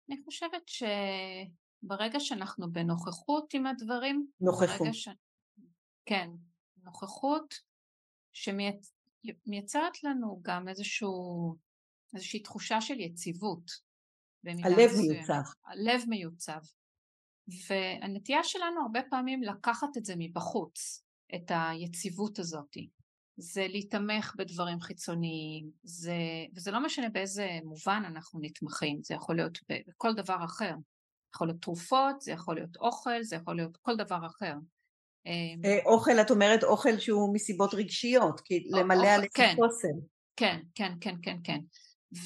אני 0.10 0.24
חושבת 0.24 0.64
שברגע 0.68 2.20
שאנחנו 2.20 2.72
בנוכחות 2.72 3.54
עם 3.54 3.66
הדברים, 3.66 4.28
נוכחות. 4.42 4.88
ש... 4.92 5.10
כן, 6.06 6.30
נוכחות 6.84 7.56
שמייצרת 8.34 10.04
לנו 10.04 10.40
גם 10.42 10.70
איזשהו, 10.70 11.56
איזושהי 12.16 12.40
תחושה 12.40 12.82
של 12.82 13.00
יציבות. 13.00 13.72
הלב 14.46 14.92
מיוצב. 14.98 15.42
הלב 15.66 16.02
מיוצב. 16.08 16.60
והנטייה 17.70 18.44
שלנו 18.44 18.82
הרבה 18.82 19.00
פעמים 19.10 19.44
לקחת 19.44 19.98
את 19.98 20.06
זה 20.06 20.14
מבחוץ, 20.18 21.04
את 21.36 21.52
היציבות 21.56 22.40
הזאת. 22.40 22.76
זה 23.40 23.68
להתמך 23.70 24.34
בדברים 24.38 24.82
חיצוניים, 24.82 25.70
זה, 25.84 26.18
וזה 26.56 26.72
לא 26.72 26.86
משנה 26.86 27.10
באיזה 27.10 27.60
מובן 27.64 28.04
אנחנו 28.06 28.40
נתמכים, 28.44 29.00
זה 29.04 29.14
יכול 29.14 29.36
להיות 29.36 29.60
בכל 29.70 30.14
דבר 30.14 30.38
אחר. 30.46 30.74
יכול 31.36 31.48
להיות 31.48 31.62
תרופות, 31.62 32.22
זה 32.22 32.32
יכול 32.32 32.56
להיות 32.56 32.78
אוכל, 32.78 33.24
זה 33.24 33.36
יכול 33.36 33.56
להיות 33.56 33.78
כל 33.82 33.96
דבר 33.96 34.26
אחר. 34.26 34.54
אה, 35.28 35.80
אוכל, 35.86 36.22
את 36.22 36.32
אומרת 36.32 36.64
אוכל 36.64 37.00
שהוא 37.00 37.36
מסיבות 37.36 37.74
רגשיות, 37.74 38.42
כי 38.42 38.68
למלא 38.70 39.08
על 39.08 39.22
כן, 39.34 39.54
חוסן. 39.56 40.00
כן, 40.36 40.60
כן, 40.76 40.94
כן, 41.02 41.16
כן, 41.22 41.38
כן. 41.44 41.60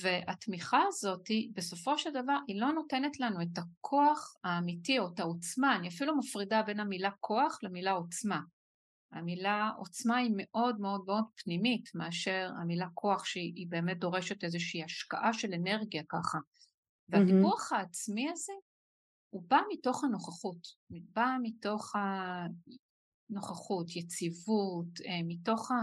והתמיכה 0.02 0.82
הזאת, 0.88 1.28
בסופו 1.54 1.98
של 1.98 2.10
דבר, 2.10 2.38
היא 2.48 2.62
לא 2.62 2.72
נותנת 2.72 3.20
לנו 3.20 3.42
את 3.42 3.58
הכוח 3.58 4.36
האמיתי 4.44 5.00
או 5.00 5.08
את 5.14 5.20
העוצמה, 5.20 5.76
אני 5.76 5.88
אפילו 5.88 6.18
מפרידה 6.18 6.62
בין 6.62 6.80
המילה 6.80 7.10
כוח 7.20 7.60
למילה 7.64 7.92
עוצמה. 7.92 8.40
המילה 9.14 9.70
עוצמה 9.78 10.18
היא 10.18 10.32
מאוד 10.36 10.80
מאוד 10.80 11.06
מאוד 11.06 11.24
פנימית 11.44 11.90
מאשר 11.96 12.50
המילה 12.62 12.88
כוח 12.94 13.26
שהיא 13.26 13.68
באמת 13.70 14.00
דורשת 14.00 14.44
איזושהי 14.44 14.84
השקעה 14.84 15.34
של 15.34 15.54
אנרגיה 15.54 16.04
ככה. 16.10 16.38
והדיווח 17.10 17.72
mm-hmm. 17.72 17.76
העצמי 17.76 18.30
הזה 18.30 18.54
הוא 19.30 19.44
בא 19.48 19.60
מתוך 19.74 20.04
הנוכחות, 20.04 20.68
בא 20.90 21.36
מתוך 21.42 21.94
הנוכחות, 23.30 23.96
יציבות, 23.96 25.02
אה, 25.06 25.20
מתוך 25.28 25.72
ה... 25.72 25.76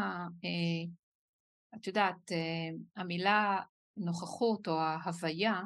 אה, 0.45 0.91
את 1.77 1.87
יודעת, 1.87 2.33
אה, 2.33 2.71
המילה 2.97 3.61
נוכחות 3.97 4.69
או 4.69 4.73
ההוויה, 4.73 5.63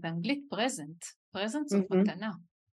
באנגלית 0.00 0.44
פרזנט 0.50 1.68
זאת 1.68 1.92
mm-hmm. 1.92 1.96
מתנה. 1.96 2.30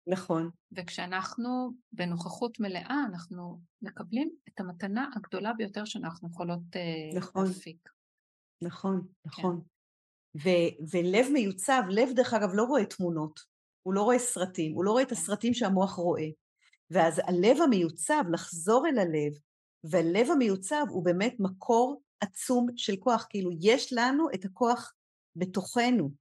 נכון. 0.08 0.50
וכשאנחנו 0.72 1.72
בנוכחות 1.92 2.60
מלאה, 2.60 3.06
אנחנו 3.10 3.62
מקבלים 3.82 4.30
את 4.50 4.60
המתנה 4.60 5.10
הגדולה 5.16 5.54
ביותר 5.54 5.86
שאנחנו 5.86 6.30
יכולות 6.30 6.62
נכון. 7.16 7.48
להפיק. 7.48 7.90
נכון, 8.62 9.08
נכון. 9.26 9.62
כן. 9.62 9.76
ו- 10.44 10.96
ולב 10.96 11.26
מיוצב, 11.34 11.84
לב 11.90 12.10
דרך 12.16 12.34
אגב 12.34 12.50
לא 12.54 12.64
רואה 12.64 12.86
תמונות, 12.86 13.40
הוא 13.84 13.94
לא 13.94 14.04
רואה 14.04 14.20
סרטים, 14.20 14.74
הוא 14.74 14.84
לא 14.84 14.92
רואה 14.92 15.04
את 15.04 15.10
כן. 15.10 15.16
הסרטים 15.16 15.54
שהמוח 15.54 15.94
רואה. 15.94 16.28
ואז 16.92 17.22
הלב 17.28 17.62
המיוצב, 17.62 18.24
לחזור 18.32 18.88
אל 18.88 19.00
הלב, 19.00 19.34
והלב 19.84 20.32
המיוצב 20.32 20.86
הוא 20.90 21.06
באמת 21.06 21.36
מקור 21.40 22.02
עצום 22.20 22.68
של 22.76 22.96
כוח, 23.00 23.28
כאילו 23.30 23.52
יש 23.62 23.94
לנו 23.94 24.28
את 24.36 24.46
הכוח 24.46 24.94
בתוכנו, 25.36 26.12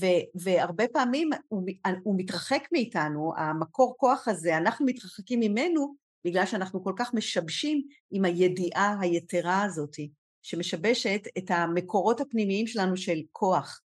ו- 0.00 0.40
והרבה 0.42 0.88
פעמים 0.88 1.30
הוא, 1.48 1.62
הוא 2.02 2.14
מתרחק 2.18 2.68
מאיתנו, 2.72 3.32
המקור 3.36 3.94
כוח 3.98 4.28
הזה, 4.28 4.56
אנחנו 4.56 4.86
מתרחקים 4.86 5.40
ממנו 5.40 5.94
בגלל 6.24 6.46
שאנחנו 6.46 6.84
כל 6.84 6.92
כך 6.96 7.14
משבשים 7.14 7.82
עם 8.10 8.24
הידיעה 8.24 8.96
היתרה 9.00 9.62
הזאת, 9.62 9.96
שמשבשת 10.42 11.20
את 11.38 11.50
המקורות 11.50 12.20
הפנימיים 12.20 12.66
שלנו 12.66 12.96
של 12.96 13.18
כוח. 13.32 13.80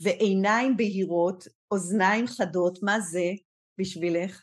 ועיניים 0.00 0.76
בהירות, 0.76 1.44
אוזניים 1.70 2.26
חדות, 2.26 2.78
מה 2.82 3.00
זה 3.00 3.32
בשבילך? 3.78 4.42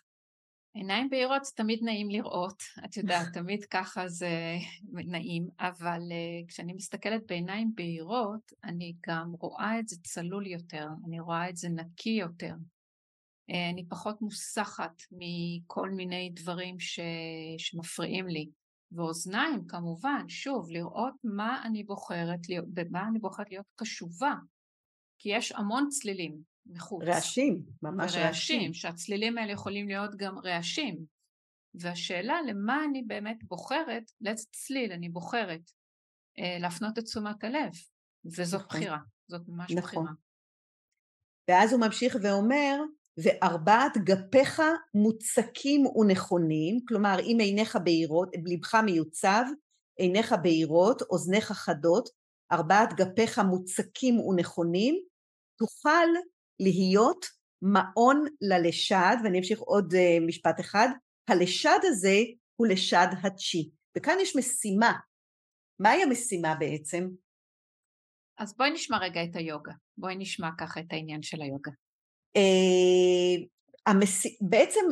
עיניים 0.77 1.09
בהירות 1.09 1.45
זה 1.45 1.51
תמיד 1.55 1.79
נעים 1.83 2.09
לראות, 2.09 2.63
את 2.85 2.97
יודעת, 2.97 3.27
תמיד 3.37 3.65
ככה 3.65 4.07
זה 4.07 4.57
נעים, 4.91 5.49
אבל 5.59 6.01
uh, 6.01 6.47
כשאני 6.47 6.73
מסתכלת 6.73 7.21
בעיניים 7.27 7.71
בהירות, 7.75 8.53
אני 8.63 8.95
גם 9.07 9.33
רואה 9.39 9.79
את 9.79 9.87
זה 9.87 9.95
צלול 10.03 10.47
יותר, 10.47 10.87
אני 11.07 11.19
רואה 11.19 11.49
את 11.49 11.57
זה 11.57 11.69
נקי 11.69 12.09
יותר. 12.09 12.53
Uh, 13.51 13.55
אני 13.73 13.85
פחות 13.89 14.21
מוסחת 14.21 15.01
מכל 15.11 15.89
מיני 15.89 16.31
דברים 16.33 16.79
ש... 16.79 16.99
שמפריעים 17.57 18.27
לי. 18.27 18.49
ואוזניים 18.91 19.67
כמובן, 19.67 20.29
שוב, 20.29 20.69
לראות 20.69 21.13
מה 21.23 21.61
אני 21.65 21.83
בוחרת, 21.83 22.39
במה 22.67 23.07
אני 23.07 23.19
בוחרת 23.19 23.51
להיות 23.51 23.65
קשובה, 23.75 24.35
כי 25.19 25.29
יש 25.29 25.51
המון 25.51 25.89
צלילים, 25.89 26.41
מחוץ. 26.69 27.03
רעשים, 27.03 27.63
ממש 27.81 28.15
רעשים. 28.15 28.21
רעשים, 28.21 28.73
שהצלילים 28.73 29.37
האלה 29.37 29.51
יכולים 29.51 29.87
להיות 29.87 30.15
גם 30.17 30.37
רעשים. 30.39 31.05
והשאלה 31.73 32.37
למה 32.47 32.83
אני 32.89 33.01
באמת 33.01 33.43
בוחרת, 33.43 34.11
לאיזה 34.21 34.45
צליל 34.51 34.91
אני 34.91 35.09
בוחרת 35.09 35.71
אה, 36.39 36.57
להפנות 36.59 36.99
את 36.99 37.03
תשומת 37.03 37.43
הלב, 37.43 37.71
וזאת 38.25 38.61
נכון. 38.61 38.79
בחירה, 38.79 38.97
זאת 39.27 39.41
ממש 39.47 39.71
נכון. 39.71 40.03
בחירה. 40.03 40.13
ואז 41.49 41.73
הוא 41.73 41.81
ממשיך 41.81 42.17
ואומר, 42.23 42.79
וארבעת 43.23 43.97
גפיך 43.97 44.61
מוצקים 44.93 45.85
ונכונים, 45.85 46.79
כלומר 46.87 47.19
אם 47.19 47.37
עיניך 47.39 47.75
בהירות, 47.83 48.29
לבך 48.45 48.75
מיוצב, 48.75 49.43
עיניך 49.97 50.35
בהירות, 50.43 51.01
אוזניך 51.01 51.51
חדות, 51.51 52.09
ארבעת 52.51 52.93
גפיך 52.93 53.39
מוצקים 53.39 54.19
ונכונים, 54.19 54.95
תוכל 55.59 56.07
להיות 56.59 57.25
מעון 57.61 58.25
ללשד, 58.41 59.15
ואני 59.23 59.37
אמשיך 59.37 59.59
עוד 59.59 59.93
uh, 59.93 60.25
משפט 60.27 60.59
אחד, 60.59 60.87
הלשד 61.27 61.79
הזה 61.83 62.17
הוא 62.55 62.67
לשד 62.67 63.07
הצ'י. 63.23 63.69
וכאן 63.97 64.17
יש 64.21 64.35
משימה. 64.35 64.93
מהי 65.79 66.03
המשימה 66.03 66.55
בעצם? 66.55 67.09
אז 68.37 68.57
בואי 68.57 68.71
נשמע 68.71 68.97
רגע 68.97 69.23
את 69.23 69.35
היוגה. 69.35 69.73
בואי 69.97 70.15
נשמע 70.15 70.49
ככה 70.57 70.79
את 70.79 70.85
העניין 70.89 71.23
של 71.23 71.41
היוגה. 71.41 71.71
Uh, 72.37 73.47
המש... 73.85 74.27
בעצם, 74.49 74.85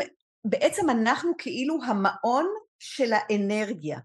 בעצם 0.45 0.89
אנחנו 0.89 1.31
כאילו 1.37 1.79
המעון 1.83 2.45
של 2.79 3.13
האנרגיה. 3.13 3.99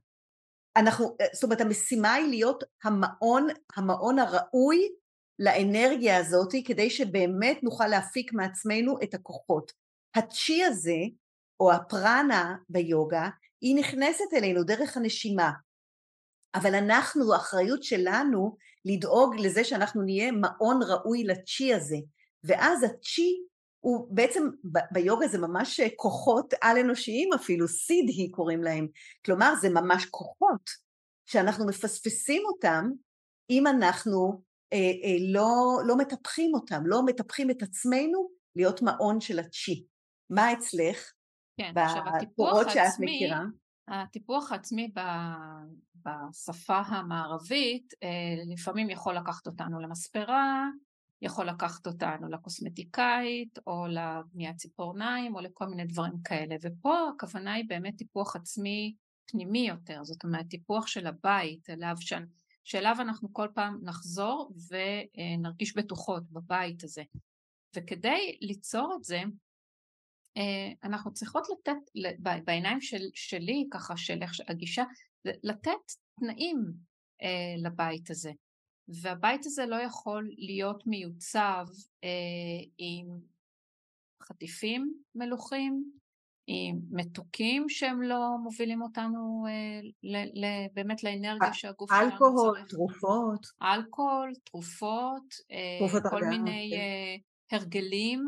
אנחנו, 0.76 1.16
אה, 1.20 1.26
זאת 1.32 1.44
אומרת 1.44 1.60
המשימה 1.60 2.14
היא 2.14 2.26
להיות 2.26 2.64
המעון, 2.84 3.46
המעון 3.76 4.18
הראוי 4.18 4.88
לאנרגיה 5.40 6.18
הזאת 6.18 6.52
כדי 6.64 6.90
שבאמת 6.90 7.62
נוכל 7.62 7.86
להפיק 7.86 8.32
מעצמנו 8.32 8.96
את 9.02 9.14
הכוחות. 9.14 9.72
הצ'י 10.14 10.64
הזה, 10.64 10.98
או 11.60 11.72
הפרנה 11.72 12.56
ביוגה, 12.68 13.28
היא 13.60 13.76
נכנסת 13.76 14.34
אלינו 14.34 14.64
דרך 14.64 14.96
הנשימה. 14.96 15.50
אבל 16.54 16.74
אנחנו, 16.74 17.34
האחריות 17.34 17.82
שלנו 17.82 18.56
לדאוג 18.84 19.34
לזה 19.38 19.64
שאנחנו 19.64 20.02
נהיה 20.02 20.32
מעון 20.32 20.80
ראוי 20.82 21.24
לצ'י 21.24 21.74
הזה. 21.74 21.96
ואז 22.44 22.82
הצ'י 22.82 23.42
הוא 23.80 24.08
בעצם, 24.10 24.48
ביוגה 24.92 25.28
זה 25.28 25.38
ממש 25.38 25.80
כוחות 25.96 26.54
על-אנושיים 26.62 27.32
אפילו, 27.32 27.68
סידהי 27.68 28.30
קוראים 28.30 28.62
להם. 28.62 28.88
כלומר, 29.26 29.54
זה 29.60 29.70
ממש 29.70 30.04
כוחות 30.04 30.70
שאנחנו 31.26 31.66
מפספסים 31.66 32.42
אותם 32.46 32.90
אם 33.50 33.66
אנחנו 33.66 34.42
לא, 35.32 35.80
לא 35.86 35.96
מטפחים 35.96 36.54
אותם, 36.54 36.82
לא 36.86 37.02
מטפחים 37.06 37.50
את 37.50 37.62
עצמנו 37.62 38.28
להיות 38.56 38.82
מעון 38.82 39.20
של 39.20 39.38
הצ'י. 39.38 39.84
מה 40.30 40.52
אצלך? 40.52 41.12
כן, 41.56 41.72
עכשיו 41.76 42.02
הטיפוח 42.06 42.66
העצמי, 42.76 43.30
הטיפוח 43.88 44.52
העצמי 44.52 44.92
בשפה 46.04 46.78
המערבית 46.78 47.94
אה, 48.02 48.08
לפעמים 48.52 48.90
יכול 48.90 49.16
לקחת 49.16 49.46
אותנו 49.46 49.80
למספרה, 49.80 50.68
יכול 51.22 51.46
לקחת 51.46 51.86
אותנו 51.86 52.28
לקוסמטיקאית 52.28 53.58
או 53.66 53.86
לבניית 53.88 54.56
ציפורניים 54.56 55.34
או 55.34 55.40
לכל 55.40 55.66
מיני 55.66 55.84
דברים 55.84 56.12
כאלה 56.24 56.56
ופה 56.62 57.10
הכוונה 57.14 57.52
היא 57.52 57.64
באמת 57.68 57.96
טיפוח 57.96 58.36
עצמי 58.36 58.94
פנימי 59.26 59.68
יותר 59.68 60.04
זאת 60.04 60.24
אומרת 60.24 60.46
טיפוח 60.48 60.86
של 60.86 61.06
הבית 61.06 61.70
אליו 61.70 61.94
שאני 62.00 62.26
שאליו 62.70 62.96
אנחנו 63.00 63.32
כל 63.32 63.48
פעם 63.54 63.78
נחזור 63.82 64.52
ונרגיש 64.70 65.76
בטוחות 65.76 66.22
בבית 66.30 66.84
הזה. 66.84 67.02
וכדי 67.76 68.38
ליצור 68.40 68.94
את 68.98 69.04
זה, 69.04 69.22
אה, 70.36 70.72
אנחנו 70.84 71.12
צריכות 71.12 71.46
לתת, 71.50 71.90
בעיניים 72.44 72.80
של, 72.80 73.02
שלי, 73.14 73.68
ככה 73.70 73.96
של 73.96 74.22
איך 74.22 74.32
הגישה, 74.48 74.84
לתת 75.24 75.92
תנאים 76.20 76.72
אה, 77.22 77.54
לבית 77.62 78.10
הזה. 78.10 78.32
והבית 79.02 79.46
הזה 79.46 79.66
לא 79.66 79.76
יכול 79.76 80.30
להיות 80.38 80.86
מיוצב 80.86 81.66
אה, 82.04 82.64
עם 82.78 83.06
חטיפים 84.22 84.94
מלוכים, 85.14 85.92
עם 86.52 86.80
מתוקים 86.90 87.68
שהם 87.68 88.02
לא 88.02 88.36
מובילים 88.42 88.82
אותנו 88.82 89.44
אה, 89.48 89.80
ל, 90.02 90.16
ל, 90.16 90.46
באמת 90.74 91.04
לאנרגיה 91.04 91.52
שהגוף 91.52 91.90
שלנו 91.90 92.10
צריך. 92.10 92.12
אלכוהול, 92.22 92.58
תרופות. 92.68 93.46
אלכוהול, 93.62 94.32
תרופות, 94.44 95.34
אה, 95.52 95.78
תרופות 95.78 96.02
כל 96.10 96.24
מיני 96.24 96.70
כן. 96.72 96.76
אה, 96.76 97.58
הרגלים, 97.58 98.20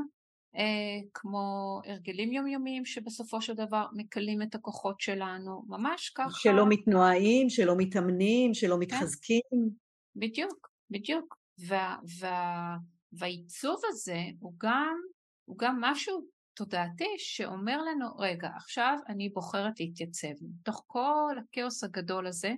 אה, 0.56 1.08
כמו 1.14 1.80
הרגלים 1.86 2.32
יומיומיים 2.32 2.84
שבסופו 2.84 3.40
של 3.40 3.54
דבר 3.54 3.86
מקלים 3.92 4.42
את 4.42 4.54
הכוחות 4.54 5.00
שלנו, 5.00 5.62
ממש 5.68 6.10
ככה. 6.10 6.30
שלא 6.32 6.66
מתנועים, 6.68 7.50
שלא 7.50 7.74
מתאמנים, 7.78 8.54
שלא 8.54 8.74
כן. 8.74 8.80
מתחזקים. 8.80 9.70
בדיוק, 10.16 10.68
בדיוק. 10.90 11.34
וה, 11.68 11.96
וה, 12.20 12.76
והעיצוב 13.12 13.80
הזה 13.88 14.20
הוא 14.40 14.52
גם, 14.58 14.96
הוא 15.44 15.58
גם 15.58 15.76
משהו 15.80 16.26
תודעתי 16.54 17.14
שאומר 17.18 17.82
לנו, 17.82 18.06
רגע, 18.18 18.48
עכשיו 18.56 18.96
אני 19.08 19.28
בוחרת 19.28 19.80
להתייצב. 19.80 20.28
מתוך 20.40 20.84
כל 20.86 21.36
הכאוס 21.38 21.84
הגדול 21.84 22.26
הזה, 22.26 22.52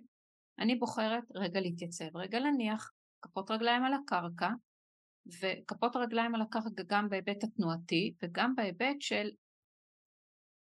אני 0.59 0.75
בוחרת 0.77 1.25
רגע 1.35 1.61
להתייצב, 1.61 2.17
רגע 2.17 2.41
להניח 2.41 2.91
כפות 3.23 3.51
רגליים 3.51 3.85
על 3.85 3.93
הקרקע, 3.95 4.49
וכפות 5.41 5.97
הרגליים 5.97 6.35
על 6.35 6.43
הקרקע 6.43 6.83
גם 6.87 7.09
בהיבט 7.09 7.45
התנועתי 7.45 8.15
וגם 8.23 8.55
בהיבט 8.55 9.01
של 9.01 9.31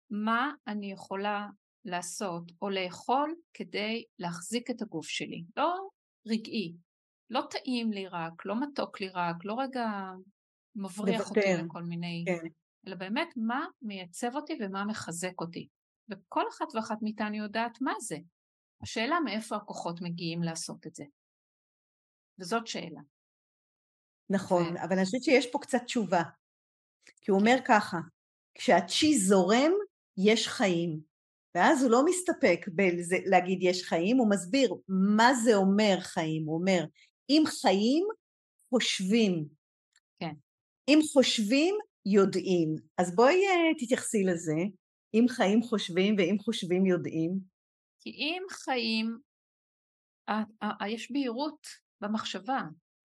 מה 0.10 0.52
אני 0.68 0.92
יכולה 0.92 1.48
לעשות 1.86 2.52
או 2.62 2.70
לאכול 2.70 3.36
כדי 3.54 4.04
להחזיק 4.20 4.70
את 4.70 4.82
הגוף 4.82 5.08
שלי. 5.08 5.44
לא 5.58 5.90
רגעי, 6.28 6.74
לא 7.30 7.42
טעים 7.50 7.92
לי 7.92 8.08
רק, 8.08 8.46
לא 8.46 8.56
מתוק 8.62 9.02
לי 9.02 9.10
רק, 9.10 9.36
לא 9.46 9.56
רגע 9.60 9.88
מבריח 10.76 11.30
אותי 11.30 11.40
לכל 11.66 11.84
מיני... 11.84 12.24
כן. 12.28 12.48
אלא 12.88 12.96
באמת 12.96 13.28
מה 13.36 13.66
מייצב 13.82 14.36
אותי 14.36 14.58
ומה 14.62 14.86
מחזק 14.86 15.42
אותי. 15.42 15.68
וכל 16.10 16.44
אחת 16.50 16.76
ואחת 16.76 16.98
מאיתנו 17.02 17.36
יודעת 17.36 17.82
מה 17.82 17.94
זה. 18.00 18.18
השאלה 18.82 19.20
מאיפה 19.20 19.56
הכוחות 19.56 20.02
מגיעים 20.02 20.44
לעשות 20.44 20.88
את 20.88 20.96
זה. 20.96 21.04
וזאת 22.40 22.68
שאלה. 22.68 23.02
נכון, 24.30 24.64
ו... 24.64 24.84
אבל 24.84 24.94
אני 24.94 25.06
חושבת 25.06 25.24
שיש 25.24 25.52
פה 25.52 25.60
קצת 25.62 25.82
תשובה. 25.86 26.24
כי 27.22 27.32
הוא 27.32 27.40
אומר 27.40 27.56
ככה, 27.66 27.98
כשהצ'י 28.56 29.18
זורם, 29.18 29.72
יש 30.18 30.48
חיים. 30.48 31.00
ואז 31.56 31.84
הוא 31.84 31.92
לא 31.92 32.06
מסתפק 32.06 32.66
בלהגיד 32.68 33.60
יש 33.62 33.84
חיים, 33.84 34.18
הוא 34.18 34.30
מסביר 34.30 34.76
מה 34.88 35.34
זה 35.34 35.56
אומר 35.56 35.96
חיים. 36.00 36.46
הוא 36.46 36.60
אומר, 36.60 36.84
אם 37.30 37.44
חיים, 37.62 38.08
חושבים. 38.70 39.46
כן. 40.20 40.34
אם 40.88 41.00
חושבים, 41.14 41.76
יודעים. 42.06 42.76
אז 42.98 43.16
בואי 43.16 43.36
אה, 43.36 43.74
תתייחסי 43.80 44.24
לזה. 44.24 44.56
אם 45.14 45.26
חיים 45.30 45.62
חושבים 45.62 46.16
ואם 46.18 46.36
חושבים 46.40 46.86
יודעים. 46.86 47.40
כי 48.00 48.10
אם 48.10 48.44
חיים, 48.50 49.18
יש 50.88 51.12
בהירות 51.12 51.68
במחשבה. 52.02 52.62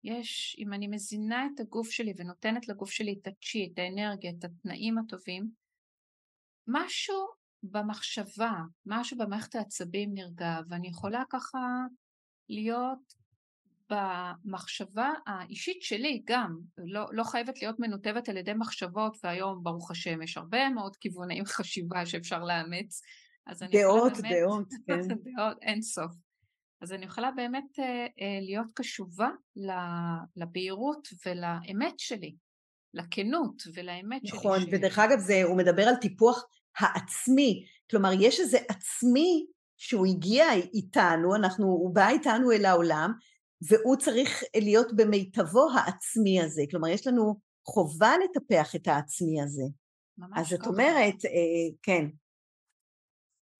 יש, 0.04 0.56
אם 0.58 0.72
אני 0.72 0.88
מזינה 0.88 1.46
את 1.46 1.60
הגוף 1.60 1.90
שלי 1.90 2.12
ונותנת 2.16 2.68
לגוף 2.68 2.90
שלי 2.90 3.18
את 3.22 3.26
הצ'י, 3.26 3.70
את 3.72 3.78
האנרגיה, 3.78 4.30
את 4.38 4.44
התנאים 4.44 4.98
הטובים, 4.98 5.50
משהו 6.68 7.16
במחשבה, 7.62 8.52
משהו 8.86 9.18
במערכת 9.18 9.54
העצבים 9.54 10.10
נרגע, 10.14 10.58
ואני 10.68 10.88
יכולה 10.88 11.22
ככה 11.30 11.58
להיות 12.48 13.14
במחשבה 13.90 15.12
האישית 15.26 15.82
שלי 15.82 16.22
גם, 16.24 16.58
לא, 16.78 17.06
לא 17.12 17.24
חייבת 17.24 17.62
להיות 17.62 17.78
מנותבת 17.78 18.28
על 18.28 18.36
ידי 18.36 18.52
מחשבות, 18.54 19.16
והיום 19.24 19.62
ברוך 19.62 19.90
השם 19.90 20.22
יש 20.22 20.36
הרבה 20.36 20.68
מאוד 20.68 20.96
כיווני 20.96 21.40
חשיבה 21.46 22.06
שאפשר 22.06 22.44
לאמץ. 22.44 23.02
אז 23.46 23.62
אני 23.62 23.82
דעות, 23.82 24.12
באמת, 24.12 24.32
דעות, 24.32 24.68
כן. 24.86 25.08
דעות, 25.08 25.58
אין 25.62 25.82
סוף. 25.82 26.12
אז 26.82 26.92
אני 26.92 27.04
יכולה 27.06 27.30
באמת 27.30 27.78
אה, 27.78 27.84
אה, 28.20 28.38
להיות 28.40 28.66
קשובה 28.74 29.28
לבהירות 30.36 31.08
ולאמת 31.26 31.98
שלי, 31.98 32.36
לכנות 32.94 33.62
ולאמת 33.74 34.22
נכון, 34.24 34.40
שלי. 34.58 34.66
נכון, 34.66 34.74
ודרך 34.74 34.98
אגב 34.98 35.18
זה, 35.18 35.42
הוא 35.42 35.56
מדבר 35.56 35.82
על 35.82 35.94
טיפוח 35.94 36.44
העצמי, 36.78 37.64
כלומר 37.90 38.10
יש 38.20 38.40
איזה 38.40 38.58
עצמי 38.68 39.46
שהוא 39.76 40.06
הגיע 40.06 40.52
איתנו, 40.52 41.36
אנחנו, 41.36 41.66
הוא 41.66 41.94
בא 41.94 42.08
איתנו 42.08 42.52
אל 42.52 42.64
העולם, 42.64 43.12
והוא 43.68 43.96
צריך 43.96 44.42
להיות 44.56 44.96
במיטבו 44.96 45.68
העצמי 45.74 46.40
הזה, 46.40 46.62
כלומר 46.70 46.88
יש 46.88 47.06
לנו 47.06 47.40
חובה 47.66 48.12
לטפח 48.24 48.74
את 48.76 48.88
העצמי 48.88 49.42
הזה. 49.42 49.62
ממש 50.18 50.52
אז 50.52 50.60
את 50.60 50.66
אומרת, 50.66 51.24
אה, 51.24 51.76
כן. 51.82 52.06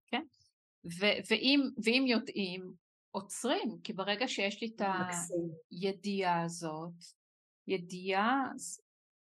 כן, 0.07 0.23
ו- 0.85 1.21
ואם, 1.31 1.61
ואם 1.85 2.05
יודעים, 2.07 2.73
עוצרים, 3.11 3.79
כי 3.85 3.93
ברגע 3.93 4.29
שיש 4.29 4.63
לי 4.63 4.73
את 4.77 4.83
הידיעה 5.71 6.43
הזאת, 6.43 6.95
ידיעה 7.69 8.45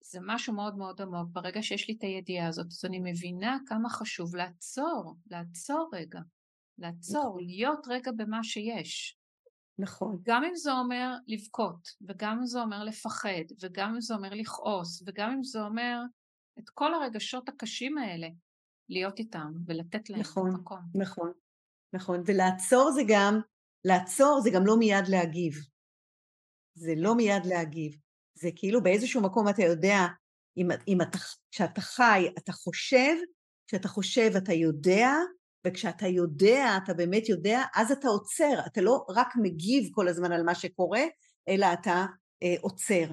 זה 0.00 0.18
משהו 0.22 0.54
מאוד 0.54 0.76
מאוד 0.76 1.00
עמוק, 1.00 1.28
ברגע 1.32 1.62
שיש 1.62 1.88
לי 1.88 1.94
את 1.98 2.02
הידיעה 2.02 2.48
הזאת, 2.48 2.66
אז 2.66 2.84
אני 2.84 2.98
מבינה 2.98 3.58
כמה 3.66 3.88
חשוב 3.88 4.36
לעצור, 4.36 5.16
לעצור 5.30 5.90
רגע, 5.92 6.20
לעצור, 6.78 7.28
נכון. 7.28 7.44
להיות 7.44 7.86
רגע 7.88 8.12
במה 8.16 8.44
שיש. 8.44 9.18
נכון. 9.78 10.18
גם 10.22 10.44
אם 10.44 10.56
זה 10.56 10.72
אומר 10.72 11.14
לבכות, 11.26 11.88
וגם 12.08 12.38
אם 12.38 12.46
זה 12.46 12.60
אומר 12.60 12.84
לפחד, 12.84 13.44
וגם 13.62 13.94
אם 13.94 14.00
זה 14.00 14.14
אומר 14.14 14.30
לכעוס, 14.32 15.02
וגם 15.06 15.30
אם 15.30 15.44
זה 15.44 15.62
אומר 15.62 16.00
את 16.58 16.70
כל 16.70 16.94
הרגשות 16.94 17.48
הקשים 17.48 17.98
האלה, 17.98 18.28
להיות 18.88 19.18
איתם 19.18 19.52
ולתת 19.66 20.10
להם 20.10 20.20
נכון, 20.20 20.50
מקום. 20.54 20.78
נכון, 20.94 21.32
נכון. 21.94 22.22
ולעצור 22.26 22.90
זה 22.90 23.02
גם, 23.08 23.40
לעצור 23.84 24.40
זה 24.40 24.50
גם 24.54 24.66
לא 24.66 24.76
מיד 24.78 25.08
להגיב. 25.08 25.54
זה 26.74 26.92
לא 26.96 27.14
מיד 27.14 27.46
להגיב. 27.46 27.96
זה 28.34 28.48
כאילו 28.56 28.82
באיזשהו 28.82 29.22
מקום 29.22 29.48
אתה 29.48 29.62
יודע, 29.62 29.98
אם, 30.56 30.68
אם 30.88 31.02
אתה, 31.02 31.18
כשאתה 31.50 31.80
חי, 31.80 32.28
אתה 32.38 32.52
חושב, 32.52 33.14
כשאתה 33.66 33.88
חושב 33.88 34.30
אתה 34.36 34.52
יודע, 34.52 35.08
וכשאתה 35.66 36.06
יודע, 36.06 36.78
אתה 36.84 36.94
באמת 36.94 37.28
יודע, 37.28 37.62
אז 37.74 37.92
אתה 37.92 38.08
עוצר, 38.08 38.54
אתה 38.66 38.80
לא 38.80 39.04
רק 39.08 39.28
מגיב 39.42 39.88
כל 39.92 40.08
הזמן 40.08 40.32
על 40.32 40.42
מה 40.42 40.54
שקורה, 40.54 41.02
אלא 41.48 41.66
אתה 41.72 42.06
אה, 42.42 42.54
עוצר. 42.60 43.04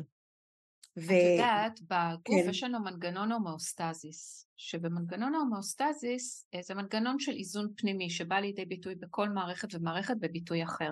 ו... 0.97 1.11
את 1.11 1.31
יודעת, 1.31 1.81
בגוף 1.81 2.43
כן. 2.43 2.49
יש 2.49 2.63
לנו 2.63 2.79
מנגנון 2.79 3.31
הומאוסטזיס, 3.31 4.47
שבמנגנון 4.57 5.35
ההומאוסטזיס 5.35 6.45
אה, 6.55 6.61
זה 6.61 6.73
מנגנון 6.73 7.19
של 7.19 7.31
איזון 7.31 7.67
פנימי 7.77 8.09
שבא 8.09 8.35
לידי 8.35 8.65
ביטוי 8.65 8.95
בכל 8.95 9.29
מערכת 9.29 9.75
ומערכת 9.75 10.15
בביטוי 10.19 10.63
אחר. 10.63 10.91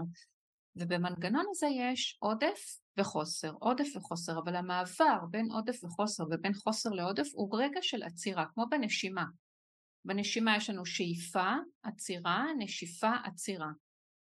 ובמנגנון 0.75 1.45
הזה 1.49 1.67
יש 1.67 2.17
עודף 2.19 2.79
וחוסר, 2.97 3.51
עודף 3.59 3.87
וחוסר, 3.95 4.39
אבל 4.39 4.55
המעבר 4.55 5.17
בין 5.29 5.51
עודף 5.51 5.83
וחוסר 5.83 6.23
ובין 6.23 6.53
חוסר 6.53 6.89
לעודף 6.89 7.27
הוא 7.33 7.59
רגע 7.61 7.79
של 7.81 8.03
עצירה, 8.03 8.45
כמו 8.53 8.65
בנשימה. 8.69 9.25
בנשימה 10.09 10.57
יש 10.57 10.69
לנו 10.69 10.85
שאיפה, 10.85 11.51
עצירה, 11.83 12.45
נשיפה, 12.57 13.11
עצירה. 13.23 13.69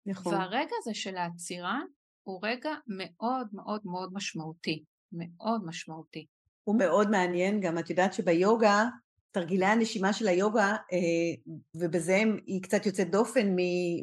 נכון. 0.05 0.33
והרגע 0.33 0.71
הזה 0.81 0.93
של 0.93 1.17
העצירה 1.17 1.79
הוא 2.23 2.39
רגע 2.43 2.69
מאוד 2.87 3.47
מאוד 3.53 3.81
מאוד 3.85 4.09
משמעותי, 4.13 4.83
מאוד 5.11 5.65
משמעותי. 5.65 6.25
הוא 6.63 6.79
מאוד 6.79 7.09
מעניין, 7.09 7.61
גם 7.61 7.79
את 7.79 7.89
יודעת 7.89 8.13
שביוגה, 8.13 8.85
תרגילי 9.31 9.65
הנשימה 9.65 10.13
של 10.13 10.27
היוגה, 10.27 10.71
אה, 10.71 11.53
ובזה 11.75 12.21
היא 12.45 12.61
קצת 12.63 12.85
יוצאת 12.85 13.11
דופן 13.11 13.55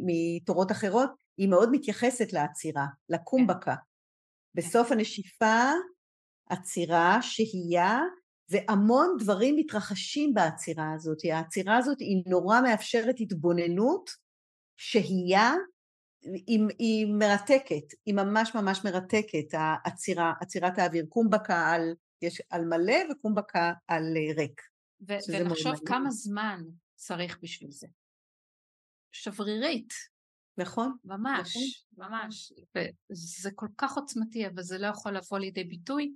מתורות 0.07 0.73
אחרות, 0.73 1.11
היא 1.37 1.49
מאוד 1.49 1.69
מתייחסת 1.73 2.33
לעצירה, 2.33 2.87
לקומבקה. 3.09 3.75
כן. 3.75 3.83
בסוף 4.55 4.93
הנשיפה, 4.93 5.71
עצירה, 6.49 7.19
שהייה, 7.23 8.01
והמון 8.49 9.17
דברים 9.19 9.57
מתרחשים 9.57 10.35
בעצירה 10.35 10.93
הזאת. 10.95 11.19
העצירה 11.33 11.77
הזאת 11.77 12.01
היא 12.01 12.23
נורא 12.27 12.61
מאפשרת 12.61 13.15
התבוננות, 13.21 14.11
שהייה, 14.77 15.53
היא, 16.23 16.61
היא 16.79 17.07
מרתקת, 17.07 17.95
היא 18.07 18.15
ממש 18.15 18.55
ממש 18.55 18.85
מרתקת, 18.85 19.55
העצירה, 19.55 20.33
עצירת 20.41 20.79
האוויר. 20.79 21.07
קומבקה 21.09 21.71
על, 21.71 21.95
יש 22.23 22.43
על 22.51 22.65
מלא 22.65 22.97
וקומבקה 23.11 23.73
על 23.89 24.05
ריק. 24.37 24.63
ו- 25.09 25.33
ולחשוב 25.33 25.75
כמה 25.87 26.11
זמן 26.11 26.63
צריך 26.95 27.39
בשביל 27.43 27.71
זה. 27.71 27.87
שברירית. 29.13 29.93
נכון. 30.59 30.97
ממש, 31.05 31.57
נכון. 31.57 32.13
ממש. 32.13 32.53
וזה 33.11 33.51
כל 33.55 33.67
כך 33.79 33.97
עוצמתי, 33.97 34.47
אבל 34.47 34.63
זה 34.63 34.79
לא 34.79 34.87
יכול 34.87 35.17
לבוא 35.17 35.39
לידי 35.39 35.65
ביטוי 35.65 36.15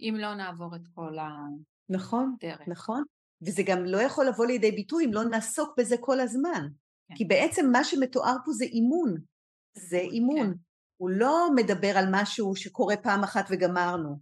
אם 0.00 0.14
לא 0.18 0.34
נעבור 0.34 0.76
את 0.76 0.88
כל 0.94 1.16
הדרך. 1.18 1.66
נכון, 1.88 2.36
נכון. 2.66 3.02
וזה 3.42 3.62
גם 3.62 3.84
לא 3.84 3.98
יכול 3.98 4.26
לבוא 4.26 4.46
לידי 4.46 4.72
ביטוי 4.72 5.04
אם 5.04 5.12
לא 5.12 5.24
נעסוק 5.24 5.74
בזה 5.78 5.96
כל 6.00 6.20
הזמן. 6.20 6.68
כן. 7.08 7.14
כי 7.14 7.24
בעצם 7.24 7.70
מה 7.72 7.84
שמתואר 7.84 8.36
פה 8.44 8.52
זה 8.52 8.64
אימון. 8.64 9.14
זה 9.74 9.98
אימון. 9.98 10.46
כן. 10.46 10.58
הוא 10.96 11.10
לא 11.10 11.48
מדבר 11.56 11.98
על 11.98 12.04
משהו 12.10 12.56
שקורה 12.56 12.96
פעם 12.96 13.24
אחת 13.24 13.46
וגמרנו, 13.50 14.18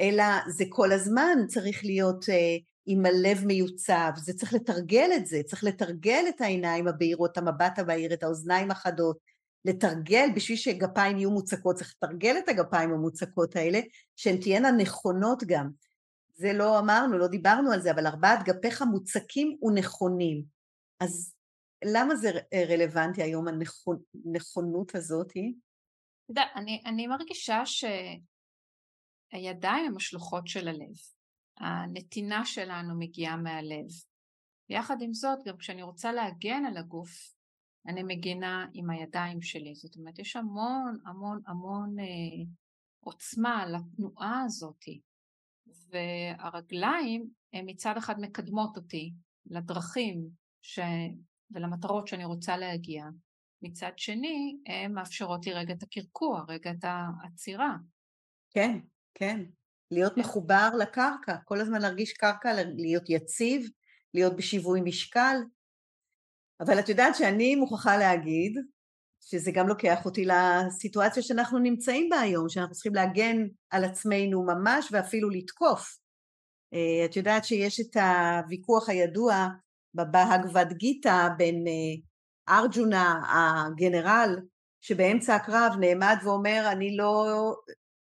אלא 0.00 0.24
זה 0.48 0.64
כל 0.68 0.92
הזמן 0.92 1.38
צריך 1.48 1.84
להיות 1.84 2.28
אה, 2.28 2.56
עם 2.86 3.06
הלב 3.06 3.44
מיוצב, 3.44 4.10
זה 4.16 4.32
צריך 4.34 4.54
לתרגל 4.54 5.10
את 5.16 5.26
זה, 5.26 5.40
צריך 5.46 5.64
לתרגל 5.64 6.24
את 6.28 6.40
העיניים 6.40 6.88
הבהירות, 6.88 7.38
המבט 7.38 7.78
הבהיר, 7.78 8.12
את 8.12 8.22
האוזניים 8.22 8.70
החדות, 8.70 9.18
לתרגל 9.64 10.28
בשביל 10.34 10.58
שגפיים 10.58 11.18
יהיו 11.18 11.30
מוצקות, 11.30 11.76
צריך 11.76 11.94
לתרגל 11.96 12.38
את 12.38 12.48
הגפיים 12.48 12.92
המוצקות 12.92 13.56
האלה, 13.56 13.80
שהן 14.16 14.36
תהיינה 14.36 14.70
נכונות 14.70 15.44
גם. 15.46 15.70
זה 16.34 16.52
לא 16.52 16.78
אמרנו, 16.78 17.18
לא 17.18 17.26
דיברנו 17.26 17.72
על 17.72 17.80
זה, 17.80 17.90
אבל 17.90 18.06
ארבעת 18.06 18.38
גפיך 18.44 18.82
מוצקים 18.82 19.58
ונכונים. 19.62 20.42
אז 21.00 21.34
למה 21.84 22.16
זה 22.16 22.30
רלוונטי 22.68 23.22
היום, 23.22 23.46
הנכונות 23.48 24.94
הזאת? 24.94 25.30
אתה 25.30 25.40
יודע, 26.28 26.42
אני, 26.56 26.82
אני 26.86 27.06
מרגישה 27.06 27.62
שהידיים 29.32 29.86
הם 29.86 29.96
השלוחות 29.96 30.46
של 30.46 30.68
הלב. 30.68 30.96
הנתינה 31.58 32.44
שלנו 32.44 32.98
מגיעה 32.98 33.36
מהלב. 33.36 33.86
ויחד 34.70 34.96
עם 35.02 35.14
זאת, 35.14 35.38
גם 35.46 35.56
כשאני 35.56 35.82
רוצה 35.82 36.12
להגן 36.12 36.64
על 36.64 36.76
הגוף, 36.76 37.35
אני 37.88 38.02
מגינה 38.02 38.66
עם 38.72 38.90
הידיים 38.90 39.42
שלי. 39.42 39.74
זאת 39.74 39.96
אומרת, 39.96 40.18
יש 40.18 40.36
המון 40.36 40.98
המון 41.06 41.40
המון 41.46 41.98
אה, 41.98 42.44
עוצמה 43.00 43.66
לתנועה 43.66 44.42
הזאתי, 44.44 45.00
והרגליים 45.90 47.30
הן 47.52 47.64
מצד 47.68 47.96
אחד 47.96 48.20
מקדמות 48.20 48.76
אותי 48.76 49.12
לדרכים 49.46 50.28
ש... 50.62 50.78
ולמטרות 51.50 52.08
שאני 52.08 52.24
רוצה 52.24 52.56
להגיע, 52.56 53.04
מצד 53.62 53.92
שני 53.96 54.56
הן 54.66 54.92
מאפשרות 54.92 55.46
לי 55.46 55.52
רגע 55.52 55.74
את 55.74 55.82
הקרקוע, 55.82 56.44
רגע 56.48 56.70
את 56.70 56.84
העצירה. 56.84 57.76
כן, 58.50 58.78
כן. 59.14 59.40
להיות 59.90 60.14
כן. 60.14 60.20
מחובר 60.20 60.70
לקרקע, 60.80 61.36
כל 61.44 61.60
הזמן 61.60 61.82
להרגיש 61.82 62.12
קרקע, 62.12 62.52
להיות 62.76 63.04
יציב, 63.08 63.68
להיות 64.14 64.36
בשיווי 64.36 64.80
משקל. 64.84 65.36
אבל 66.60 66.78
את 66.78 66.88
יודעת 66.88 67.14
שאני 67.14 67.56
מוכרחה 67.56 67.96
להגיד, 67.96 68.58
שזה 69.20 69.50
גם 69.50 69.68
לוקח 69.68 70.04
אותי 70.04 70.24
לסיטואציה 70.24 71.22
שאנחנו 71.22 71.58
נמצאים 71.58 72.08
בה 72.08 72.20
היום, 72.20 72.48
שאנחנו 72.48 72.74
צריכים 72.74 72.94
להגן 72.94 73.36
על 73.70 73.84
עצמנו 73.84 74.46
ממש 74.46 74.88
ואפילו 74.92 75.30
לתקוף. 75.30 75.98
אה, 76.74 77.04
את 77.04 77.16
יודעת 77.16 77.44
שיש 77.44 77.80
את 77.80 77.96
הוויכוח 77.96 78.88
הידוע 78.88 79.48
בבהגבד 79.94 80.72
גיתא 80.72 81.28
בין 81.36 81.64
אה, 81.66 82.54
ארג'ונה 82.58 83.22
הגנרל 83.28 84.36
שבאמצע 84.80 85.34
הקרב 85.34 85.72
נעמד 85.80 86.16
ואומר 86.24 86.68
אני 86.72 86.96
לא, 86.96 87.26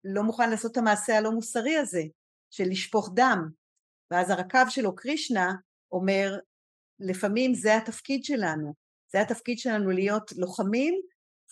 לא 0.03 0.23
מוכן 0.23 0.49
לעשות 0.49 0.71
את 0.71 0.77
המעשה 0.77 1.17
הלא 1.17 1.31
מוסרי 1.31 1.77
הזה 1.77 2.03
של 2.49 2.63
לשפוך 2.69 3.11
דם 3.13 3.49
ואז 4.11 4.29
הרקב 4.29 4.69
שלו 4.69 4.95
קרישנה 4.95 5.53
אומר 5.91 6.39
לפעמים 6.99 7.53
זה 7.53 7.77
התפקיד 7.77 8.23
שלנו. 8.23 8.73
זה 9.11 9.21
התפקיד 9.21 9.59
שלנו 9.59 9.91
להיות 9.91 10.31
לוחמים 10.37 11.01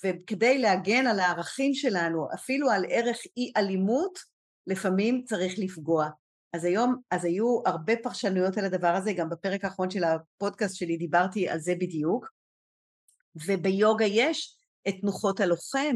וכדי 0.04 0.58
להגן 0.58 1.08
על 1.08 1.20
הערכים 1.20 1.74
שלנו 1.74 2.28
אפילו 2.34 2.70
על 2.70 2.86
ערך 2.90 3.18
אי 3.38 3.52
אלימות 3.58 4.20
לפעמים 4.68 5.24
צריך 5.26 5.54
לפגוע. 5.58 6.10
אז 6.54 6.66
היום, 6.66 6.96
אז 7.12 7.26
היו 7.26 7.62
הרבה 7.66 7.94
פרשנויות 8.04 8.58
על 8.58 8.66
הדבר 8.66 8.96
הזה, 8.96 9.14
גם 9.14 9.30
בפרק 9.30 9.66
האחרון 9.66 9.90
של 9.90 10.04
הפודקאסט 10.04 10.76
שלי 10.76 10.98
דיברתי 10.98 11.50
על 11.50 11.60
זה 11.60 11.74
בדיוק, 11.76 12.26
וביוגה 13.36 14.06
יש 14.06 14.58
את 14.88 14.94
תנוחות 15.02 15.40
הלוחם, 15.40 15.96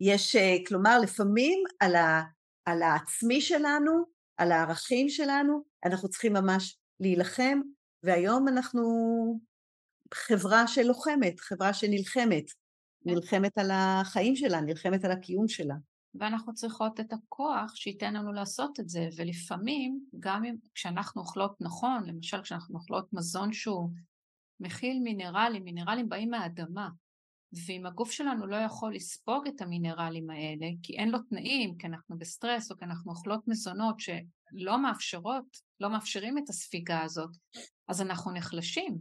יש, 0.00 0.36
אה, 0.36 0.56
כלומר 0.66 0.98
לפעמים 1.02 1.64
על, 1.80 1.96
ה, 1.96 2.22
על 2.64 2.82
העצמי 2.82 3.40
שלנו, 3.40 4.04
על 4.36 4.52
הערכים 4.52 5.08
שלנו, 5.08 5.62
אנחנו 5.84 6.08
צריכים 6.08 6.32
ממש 6.32 6.78
להילחם, 7.00 7.60
והיום 8.06 8.48
אנחנו 8.48 8.82
חברה 10.14 10.66
שלוחמת, 10.66 11.40
חברה 11.40 11.74
שנלחמת, 11.74 12.44
נלחמת 13.06 13.58
על 13.58 13.70
החיים 13.72 14.36
שלה, 14.36 14.60
נלחמת 14.60 15.04
על 15.04 15.10
הקיום 15.10 15.48
שלה. 15.48 15.74
ואנחנו 16.14 16.54
צריכות 16.54 17.00
את 17.00 17.12
הכוח 17.12 17.74
שייתן 17.74 18.14
לנו 18.14 18.32
לעשות 18.32 18.80
את 18.80 18.88
זה, 18.88 19.08
ולפעמים 19.16 20.00
גם 20.20 20.44
אם, 20.44 20.54
כשאנחנו 20.74 21.22
אוכלות 21.22 21.56
נכון, 21.60 22.06
למשל 22.06 22.42
כשאנחנו 22.42 22.78
אוכלות 22.78 23.12
מזון 23.12 23.52
שהוא 23.52 23.90
מכיל 24.60 25.00
מינרלים, 25.02 25.64
מינרלים 25.64 26.08
באים 26.08 26.30
מהאדמה, 26.30 26.88
ואם 27.66 27.86
הגוף 27.86 28.10
שלנו 28.10 28.46
לא 28.46 28.56
יכול 28.56 28.94
לספוג 28.94 29.46
את 29.48 29.60
המינרלים 29.60 30.30
האלה, 30.30 30.66
כי 30.82 30.98
אין 30.98 31.08
לו 31.08 31.18
תנאים, 31.18 31.76
כי 31.78 31.86
אנחנו 31.86 32.18
בסטרס, 32.18 32.70
או 32.70 32.76
כי 32.76 32.84
אנחנו 32.84 33.12
אוכלות 33.12 33.48
מזונות 33.48 34.00
שלא 34.50 34.82
מאפשרות, 34.82 35.56
לא 35.80 35.90
מאפשרים 35.90 36.38
את 36.38 36.48
הספיגה 36.48 37.02
הזאת, 37.02 37.30
אז 37.88 38.02
אנחנו 38.02 38.32
נחלשים. 38.32 38.98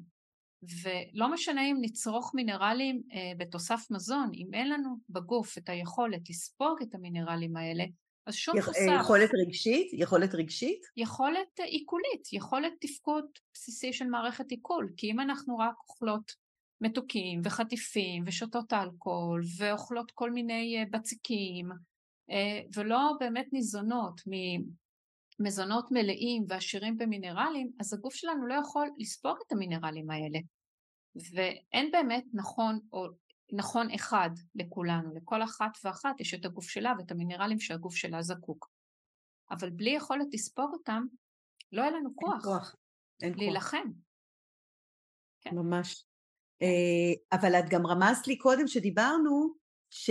ולא 0.84 1.32
משנה 1.34 1.62
אם 1.66 1.78
נצרוך 1.82 2.32
מינרלים 2.36 3.02
אה, 3.14 3.32
בתוסף 3.38 3.82
מזון, 3.92 4.30
אם 4.34 4.54
אין 4.54 4.70
לנו 4.70 4.96
בגוף 5.10 5.58
את 5.58 5.70
היכולת 5.70 6.30
לספוג 6.30 6.82
את 6.82 6.96
המינרלים 6.96 7.58
האלה, 7.58 7.84
אז 8.26 8.36
שום 8.36 8.58
יכ- 8.58 8.66
תוסף... 8.66 8.80
יכולת 9.00 9.30
רגשית? 9.46 9.88
יכולת 9.94 10.36
רגשית? 10.36 10.82
יכולת 10.98 11.60
אה, 11.60 11.66
עיכולית, 11.66 12.34
יכולת 12.34 12.74
תפקוד 12.82 13.26
בסיסי 13.54 13.94
של 13.94 14.06
מערכת 14.06 14.52
עיכול, 14.52 14.90
כי 14.98 15.12
אם 15.12 15.20
אנחנו 15.20 15.58
רק 15.58 15.76
אוכלות 15.90 16.32
מתוקים 16.82 17.42
וחטיפים 17.44 18.24
ושותות 18.26 18.74
אלכוהול 18.74 19.42
ואוכלות 19.58 20.12
כל 20.12 20.32
מיני 20.32 20.78
אה, 20.78 20.84
בציקים 20.92 21.70
אה, 22.32 22.62
ולא 22.76 23.12
באמת 23.20 23.46
ניזונות 23.54 24.22
מזונות 25.40 25.92
מלאים 25.92 26.46
ועשירים 26.50 26.98
במינרלים, 26.98 27.72
אז 27.80 27.94
הגוף 27.94 28.16
שלנו 28.16 28.48
לא 28.48 28.54
יכול 28.54 28.90
לספוג 28.98 29.38
את 29.48 29.52
המינרלים 29.52 30.10
האלה. 30.10 30.40
ואין 31.34 31.92
באמת 31.92 32.24
נכון 32.34 32.80
או 32.94 33.08
נכון 33.52 33.92
אחד 33.92 34.30
לכולנו, 34.56 35.16
לכל 35.16 35.44
אחת 35.44 35.72
ואחת 35.84 36.20
יש 36.20 36.34
את 36.34 36.46
הגוף 36.46 36.70
שלה 36.70 36.94
ואת 36.98 37.12
המינרלים 37.12 37.60
שהגוף 37.60 37.96
שלה 37.96 38.22
זקוק. 38.22 38.70
אבל 39.52 39.70
בלי 39.70 39.90
יכולת 39.90 40.28
לספוג 40.34 40.74
אותם, 40.74 41.06
לא 41.72 41.82
יהיה 41.82 41.92
לנו 41.92 42.16
כוח, 42.16 42.44
כוח. 42.44 42.76
להילחם. 43.22 43.92
כן. 45.42 45.56
ממש. 45.56 46.06
אה, 46.62 47.38
אבל 47.40 47.56
את 47.56 47.70
גם 47.70 47.88
רמזת 47.88 48.28
לי 48.28 48.38
קודם 48.38 48.68
שדיברנו, 48.68 49.54
ש... 49.90 50.10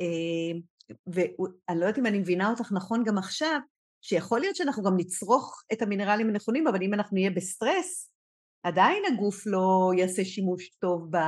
אה, 0.00 0.58
ואני 1.06 1.80
לא 1.80 1.84
יודעת 1.84 1.98
אם 1.98 2.06
אני 2.06 2.18
מבינה 2.18 2.50
אותך 2.50 2.72
נכון 2.72 3.04
גם 3.06 3.18
עכשיו, 3.18 3.60
שיכול 4.08 4.40
להיות 4.40 4.56
שאנחנו 4.56 4.82
גם 4.82 4.92
נצרוך 4.96 5.62
את 5.72 5.82
המינרלים 5.82 6.28
הנכונים, 6.28 6.66
אבל 6.66 6.82
אם 6.82 6.94
אנחנו 6.94 7.14
נהיה 7.14 7.30
בסטרס, 7.30 8.10
עדיין 8.62 9.02
הגוף 9.12 9.46
לא 9.46 9.92
יעשה 9.98 10.24
שימוש 10.24 10.68
טוב 10.68 11.16
ב... 11.16 11.18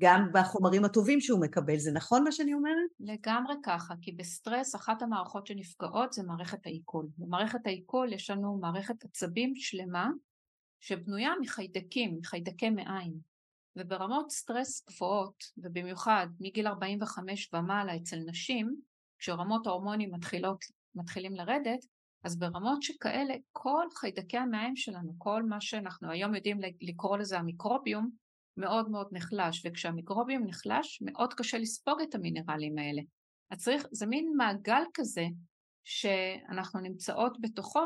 גם 0.00 0.28
בחומרים 0.34 0.84
הטובים 0.84 1.20
שהוא 1.20 1.40
מקבל, 1.40 1.76
זה 1.76 1.92
נכון 1.92 2.24
מה 2.24 2.32
שאני 2.32 2.54
אומרת? 2.54 2.90
לגמרי 3.00 3.54
ככה, 3.62 3.94
כי 4.02 4.12
בסטרס 4.12 4.74
אחת 4.74 5.02
המערכות 5.02 5.46
שנפגעות 5.46 6.12
זה 6.12 6.22
מערכת 6.22 6.66
העיכול. 6.66 7.06
במערכת 7.18 7.66
העיכול 7.66 8.12
יש 8.12 8.30
לנו 8.30 8.58
מערכת 8.60 9.04
עצבים 9.04 9.52
שלמה 9.56 10.08
שבנויה 10.80 11.32
מחיידקים, 11.40 12.16
מחיידקי 12.18 12.70
מעיים. 12.70 13.14
וברמות 13.76 14.30
סטרס 14.30 14.86
גבוהות, 14.88 15.44
ובמיוחד 15.58 16.26
מגיל 16.40 16.66
45 16.66 17.50
ומעלה 17.54 17.96
אצל 17.96 18.16
נשים, 18.26 18.76
כשרמות 19.18 19.66
ההורמונים 19.66 20.14
מתחילות, 20.14 20.64
מתחילים 20.94 21.34
לרדת, 21.34 21.86
אז 22.24 22.38
ברמות 22.38 22.82
שכאלה 22.82 23.34
כל 23.52 23.86
חיידקי 23.94 24.38
המעיים 24.38 24.76
שלנו, 24.76 25.12
כל 25.18 25.42
מה 25.42 25.60
שאנחנו 25.60 26.10
היום 26.10 26.34
יודעים 26.34 26.60
לקרוא 26.80 27.16
לזה 27.16 27.38
המיקרוביום, 27.38 28.10
מאוד 28.56 28.90
מאוד 28.90 29.08
נחלש, 29.12 29.66
וכשהמיקרוביום 29.66 30.46
נחלש 30.46 31.02
מאוד 31.02 31.34
קשה 31.34 31.58
לספוג 31.58 32.00
את 32.00 32.14
המינרלים 32.14 32.78
האלה. 32.78 33.02
אז 33.50 33.58
צריך, 33.58 33.86
זה 33.92 34.06
מין 34.06 34.32
מעגל 34.36 34.82
כזה 34.94 35.24
שאנחנו 35.84 36.80
נמצאות 36.80 37.40
בתוכו, 37.40 37.84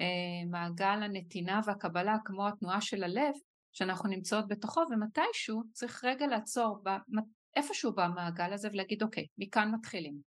אה, 0.00 0.46
מעגל 0.50 1.02
הנתינה 1.02 1.60
והקבלה 1.64 2.16
כמו 2.24 2.48
התנועה 2.48 2.80
של 2.80 3.04
הלב, 3.04 3.34
שאנחנו 3.72 4.08
נמצאות 4.08 4.48
בתוכו 4.48 4.80
ומתישהו 4.90 5.62
צריך 5.72 6.04
רגע 6.04 6.26
לעצור 6.26 6.82
איפשהו 7.56 7.92
במעגל 7.92 8.52
הזה 8.52 8.68
ולהגיד 8.72 9.02
אוקיי, 9.02 9.26
מכאן 9.38 9.74
מתחילים. 9.74 10.29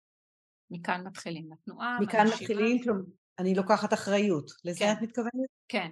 מכאן 0.71 1.07
מתחילים 1.07 1.53
התנועה. 1.53 1.99
מכאן 2.01 2.27
מתחילים, 2.27 2.83
כלומר, 2.83 3.01
אני 3.39 3.55
לוקחת 3.55 3.93
אחריות. 3.93 4.51
לזה 4.65 4.79
כן. 4.79 4.93
את 4.93 5.03
מתכוונת? 5.03 5.49
כן. 5.69 5.89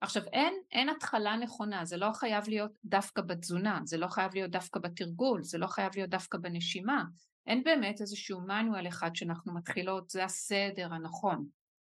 עכשיו 0.00 0.22
אין, 0.32 0.54
אין 0.72 0.88
התחלה 0.88 1.36
נכונה, 1.36 1.84
זה 1.84 1.96
לא 1.96 2.10
חייב 2.14 2.48
להיות 2.48 2.72
דווקא 2.84 3.22
בתזונה, 3.22 3.80
זה 3.84 3.98
לא 3.98 4.08
חייב 4.08 4.34
להיות 4.34 4.50
דווקא 4.50 4.80
בתרגול, 4.80 5.42
זה 5.42 5.58
לא 5.58 5.66
חייב 5.66 5.92
להיות 5.96 6.10
דווקא 6.10 6.38
בנשימה. 6.38 7.04
אין 7.46 7.64
באמת 7.64 8.00
איזשהו 8.00 8.40
מנואל 8.40 8.88
אחד 8.88 9.10
שאנחנו 9.16 9.54
מתחילות, 9.54 10.10
זה 10.10 10.24
הסדר 10.24 10.94
הנכון. 10.94 11.46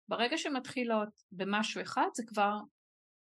ברגע 0.09 0.37
שמתחילות 0.37 1.09
במשהו 1.31 1.81
אחד 1.81 2.07
זה 2.15 2.23
כבר 2.27 2.59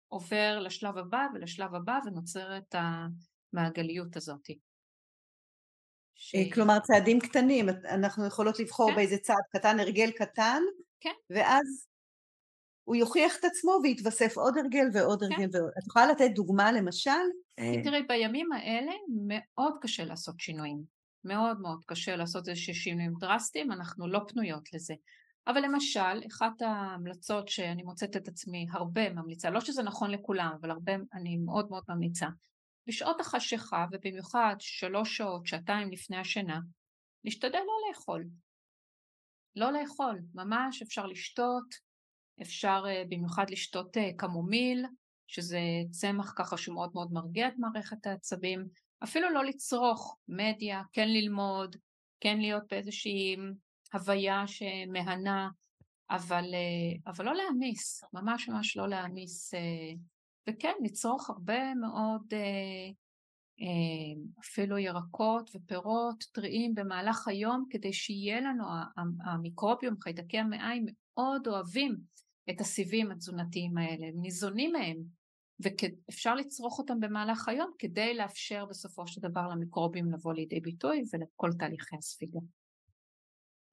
עובר 0.09 0.59
לשלב 0.61 0.99
הבא 0.99 1.27
ולשלב 1.35 1.75
הבא 1.75 1.99
ונוצרת 2.07 2.75
המעגליות 2.75 4.17
הזאת. 4.17 4.47
ש... 6.17 6.35
אה, 6.35 6.53
כלומר 6.55 6.79
צעדים 6.79 7.21
קטנים, 7.21 7.69
אנחנו 7.69 8.27
יכולות 8.27 8.61
לבחור 8.61 8.91
כן. 8.91 8.97
באיזה 8.97 9.17
צעד 9.19 9.45
קטן, 9.53 9.81
הרגל 9.81 10.11
קטן, 10.11 10.63
כן. 11.01 11.13
ואז 11.31 11.87
הוא 12.85 12.97
יוכיח 12.97 13.37
את 13.41 13.45
עצמו 13.45 13.79
ויתווסף 13.83 14.37
עוד 14.37 14.59
הרגל 14.59 14.87
ועוד 14.93 15.21
כן. 15.21 15.27
הרגל 15.33 15.59
ועוד. 15.59 15.71
את 15.79 15.87
יכולה 15.87 16.07
לתת 16.07 16.31
דוגמה 16.35 16.73
למשל? 16.73 17.11
אה, 17.59 17.83
תראי, 17.85 18.03
בימים 18.03 18.53
האלה 18.53 18.93
מאוד 19.27 19.75
קשה 19.81 20.05
לעשות 20.05 20.41
שינויים. 20.41 20.83
מאוד 21.25 21.61
מאוד 21.61 21.81
קשה 21.87 22.17
לעשות 22.17 22.49
איזה 22.49 22.61
שינויים 22.61 23.15
דרסטיים, 23.21 23.73
אנחנו 23.73 24.09
לא 24.09 24.21
פנויות 24.29 24.73
לזה. 24.73 24.95
אבל 25.47 25.61
למשל, 25.61 26.27
אחת 26.33 26.63
ההמלצות 26.63 27.49
שאני 27.49 27.83
מוצאת 27.83 28.17
את 28.17 28.29
עצמי 28.29 28.67
הרבה 28.73 29.11
ממליצה, 29.11 29.51
לא 29.51 29.61
שזה 29.61 29.83
נכון 29.83 30.11
לכולם, 30.11 30.53
אבל 30.61 30.71
הרבה 30.71 30.93
אני 31.15 31.37
מאוד 31.37 31.71
מאוד 31.71 31.83
ממליצה, 31.89 32.27
בשעות 32.87 33.21
החשיכה, 33.21 33.87
ובמיוחד 33.93 34.57
שלוש 34.59 35.17
שעות, 35.17 35.47
שעתיים 35.47 35.93
לפני 35.93 36.17
השינה, 36.17 36.59
להשתדל 37.25 37.59
לא 37.59 37.89
לאכול. 37.89 38.25
לא 39.57 39.73
לאכול, 39.73 40.21
ממש 40.35 40.83
אפשר 40.83 41.07
לשתות, 41.07 41.75
אפשר 42.43 42.85
אה, 42.87 43.03
במיוחד 43.09 43.51
לשתות 43.51 43.97
אה, 43.97 44.11
קמומיל, 44.17 44.87
שזה 45.27 45.61
צמח 45.91 46.35
ככה 46.37 46.57
שהוא 46.57 46.75
מאוד 46.75 46.91
מאוד 46.95 47.13
מרגיע 47.13 47.49
את 47.49 47.55
מערכת 47.59 48.07
העצבים, 48.07 48.69
אפילו 49.05 49.31
לא 49.31 49.45
לצרוך 49.45 50.17
מדיה, 50.29 50.83
כן 50.93 51.09
ללמוד, 51.09 51.77
כן 52.21 52.39
להיות 52.39 52.63
באיזושהי 52.71 53.37
הוויה 53.93 54.47
שמהנה, 54.47 55.49
אבל, 56.11 56.45
אבל 57.07 57.25
לא 57.25 57.35
להעמיס, 57.35 58.05
ממש 58.13 58.49
ממש 58.49 58.77
לא 58.77 58.89
להעמיס, 58.89 59.55
וכן, 60.49 60.73
לצרוך 60.85 61.31
הרבה 61.31 61.75
מאוד 61.75 62.35
אפילו 64.41 64.79
ירקות 64.79 65.51
ופירות 65.55 66.25
טריים 66.33 66.75
במהלך 66.75 67.29
היום 67.29 67.65
כדי 67.71 67.93
שיהיה 67.93 68.41
לנו, 68.41 68.65
המיקרוביום, 69.25 69.95
חיידקי 70.01 70.39
המעיים 70.39 70.87
מאוד 70.87 71.49
אוהבים 71.49 71.97
את 72.51 72.61
הסיבים 72.61 73.11
התזונתיים 73.11 73.79
האלה, 73.79 74.07
הם 74.07 74.21
ניזונים 74.21 74.73
מהם 74.73 74.97
ואפשר 75.61 76.35
לצרוך 76.35 76.79
אותם 76.79 77.01
במהלך 77.01 77.49
היום 77.49 77.73
כדי 77.79 78.15
לאפשר 78.15 78.65
בסופו 78.65 79.07
של 79.07 79.21
דבר 79.21 79.49
למיקרובים 79.49 80.13
לבוא 80.13 80.35
לידי 80.35 80.61
ביטוי 80.61 81.03
ולכל 81.13 81.51
תהליכי 81.59 81.97
הספיגה. 81.97 82.41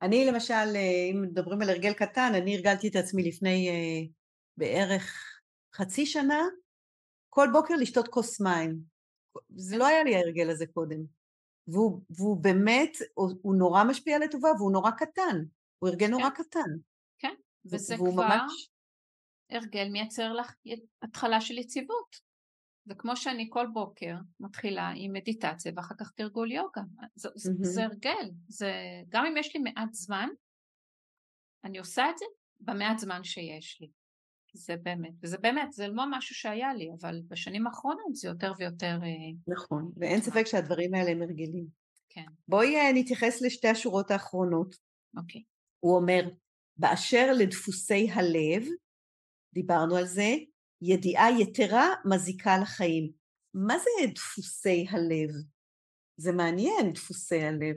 אני 0.01 0.25
למשל, 0.25 0.75
אם 1.11 1.21
מדברים 1.21 1.61
על 1.61 1.69
הרגל 1.69 1.93
קטן, 1.93 2.31
אני 2.35 2.55
הרגלתי 2.55 2.87
את 2.87 2.95
עצמי 2.95 3.23
לפני 3.23 3.69
uh, 3.69 4.11
בערך 4.57 5.17
חצי 5.75 6.05
שנה, 6.05 6.41
כל 7.33 7.47
בוקר 7.53 7.75
לשתות 7.75 8.07
כוס 8.07 8.41
מים. 8.41 8.79
זה 9.55 9.77
לא 9.77 9.87
היה 9.87 10.03
לי 10.03 10.15
ההרגל 10.15 10.49
הזה 10.49 10.65
קודם. 10.73 10.99
והוא, 11.67 12.01
והוא 12.09 12.43
באמת, 12.43 12.97
הוא, 13.13 13.31
הוא 13.41 13.55
נורא 13.55 13.83
משפיע 13.83 14.19
לטובה 14.19 14.49
והוא 14.57 14.71
נורא 14.71 14.91
קטן. 14.91 15.37
הוא 15.79 15.89
הרגל 15.89 16.07
נורא 16.07 16.29
כן. 16.29 16.43
קטן. 16.43 16.69
כן, 17.19 17.33
וזה 17.65 17.95
כבר 17.97 18.11
ממש... 18.11 18.69
הרגל 19.49 19.89
מייצר 19.89 20.33
לך 20.33 20.53
התחלה 21.01 21.41
של 21.41 21.57
יציבות. 21.57 22.33
וכמו 22.87 23.17
שאני 23.17 23.47
כל 23.49 23.67
בוקר 23.73 24.15
מתחילה 24.39 24.91
עם 24.95 25.13
מדיטציה 25.13 25.71
ואחר 25.75 25.95
כך 25.99 26.11
תרגול 26.11 26.51
יוגה. 26.51 26.81
זה, 27.15 27.29
mm-hmm. 27.29 27.51
זה 27.61 27.83
הרגל, 27.83 28.31
זה, 28.47 28.71
גם 29.09 29.25
אם 29.25 29.37
יש 29.37 29.55
לי 29.55 29.61
מעט 29.61 29.93
זמן, 29.93 30.29
אני 31.63 31.77
עושה 31.77 32.09
את 32.09 32.17
זה 32.17 32.25
במעט 32.59 32.99
זמן 32.99 33.23
שיש 33.23 33.81
לי. 33.81 33.89
זה 34.53 34.75
באמת, 34.83 35.13
וזה 35.23 35.37
באמת, 35.37 35.73
זה 35.73 35.87
לא 35.87 36.03
משהו 36.11 36.35
שהיה 36.35 36.73
לי, 36.73 36.89
אבל 37.01 37.21
בשנים 37.27 37.67
האחרונות 37.67 38.15
זה 38.15 38.27
יותר 38.27 38.53
ויותר... 38.57 38.99
אה, 39.03 39.53
נכון, 39.53 39.91
ואין 39.97 40.21
ספק 40.21 40.43
שהדברים 40.45 40.93
האלה 40.93 41.11
הם 41.11 41.21
הרגלים. 41.21 41.67
כן. 42.09 42.25
בואי 42.47 42.75
אה, 42.75 42.91
נתייחס 42.93 43.41
לשתי 43.41 43.67
השורות 43.67 44.11
האחרונות. 44.11 44.75
אוקיי. 45.17 45.43
הוא 45.79 45.95
אומר, 45.95 46.29
באשר 46.77 47.33
לדפוסי 47.33 48.11
הלב, 48.11 48.63
דיברנו 49.53 49.95
על 49.95 50.05
זה, 50.05 50.35
ידיעה 50.81 51.41
יתרה 51.41 51.89
מזיקה 52.05 52.57
לחיים. 52.57 53.11
מה 53.53 53.73
זה 53.79 54.11
דפוסי 54.15 54.85
הלב? 54.89 55.29
זה 56.17 56.31
מעניין, 56.31 56.93
דפוסי 56.93 57.43
הלב. 57.43 57.75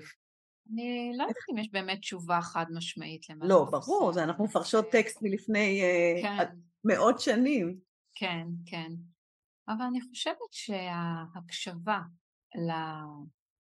אני 0.72 1.12
לא 1.16 1.22
יודעת 1.22 1.36
אם 1.52 1.58
יש 1.58 1.70
באמת 1.72 1.98
תשובה 1.98 2.40
חד 2.42 2.66
משמעית 2.70 3.30
למה 3.30 3.46
לא, 3.46 3.66
ברור, 3.70 4.12
זה 4.12 4.24
אנחנו 4.24 4.44
מפרשות 4.44 4.86
טקסט 4.92 5.22
מלפני 5.22 5.82
אה, 5.82 6.22
כן. 6.22 6.56
מאות 6.84 7.20
שנים. 7.20 7.80
כן, 8.14 8.46
כן. 8.66 8.92
אבל 9.68 9.84
אני 9.90 10.00
חושבת 10.00 10.52
שההקשבה 10.52 12.00
ל... 12.56 12.70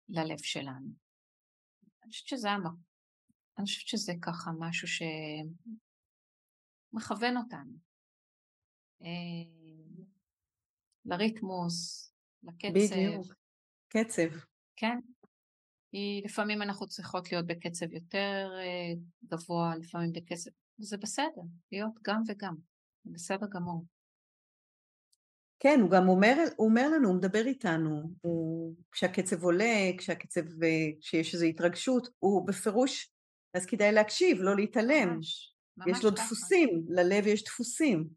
ללב 0.10 0.38
שלנו, 0.38 0.90
אני 2.04 2.12
חושבת 2.12 2.28
שזה 2.28 2.52
המקום, 2.52 2.82
אני 3.58 3.66
חושבת 3.66 3.88
שזה 3.88 4.14
ככה 4.22 4.52
משהו 4.60 4.88
שמכוון 6.94 7.38
אותנו. 7.38 7.78
אה, 9.02 9.08
לריתמוס, 11.06 12.10
לקצב. 12.44 12.74
בדיוק, 12.74 13.26
קצב. 13.88 14.30
כן, 14.76 15.00
כי 15.94 16.22
לפעמים 16.26 16.62
אנחנו 16.62 16.88
צריכות 16.88 17.32
להיות 17.32 17.48
בקצב 17.48 17.94
יותר 17.94 18.50
אה, 18.60 18.94
גבוה, 19.24 19.76
לפעמים 19.80 20.12
בקצב, 20.14 20.50
זה 20.78 20.98
בסדר, 20.98 21.42
להיות 21.72 21.92
גם 22.02 22.22
וגם, 22.28 22.56
זה 23.04 23.12
בסדר 23.14 23.48
גמור. 23.48 23.86
כן, 25.60 25.80
הוא 25.82 25.90
גם 25.92 26.10
אומר, 26.10 26.36
הוא 26.58 26.70
אומר 26.70 26.90
לנו, 26.90 27.08
הוא 27.10 27.18
מדבר 27.18 27.46
איתנו, 27.46 28.02
הוא, 28.22 28.76
כשהקצב 28.92 29.44
עולה, 29.44 29.92
כשהקצב, 29.98 30.64
אה, 30.64 30.70
כשיש 31.02 31.34
איזו 31.34 31.46
התרגשות, 31.46 32.08
הוא 32.20 32.48
בפירוש, 32.48 33.14
אז 33.54 33.66
כדאי 33.66 33.92
להקשיב, 33.92 34.38
לא 34.42 34.56
להתעלם. 34.56 35.10
ממש, 35.10 35.56
ממש 35.78 35.98
יש 35.98 36.04
לו 36.04 36.16
ככה. 36.16 36.26
דפוסים, 36.26 36.86
ללב 36.90 37.28
יש 37.28 37.44
דפוסים, 37.44 38.08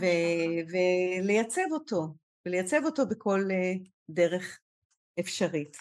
ו- 0.00 0.72
ולייצב 0.72 1.72
אותו, 1.72 2.14
ולייצב 2.46 2.80
אותו 2.84 3.06
בכל 3.06 3.40
uh, 3.50 3.88
דרך 4.10 4.58
אפשרית. 5.20 5.76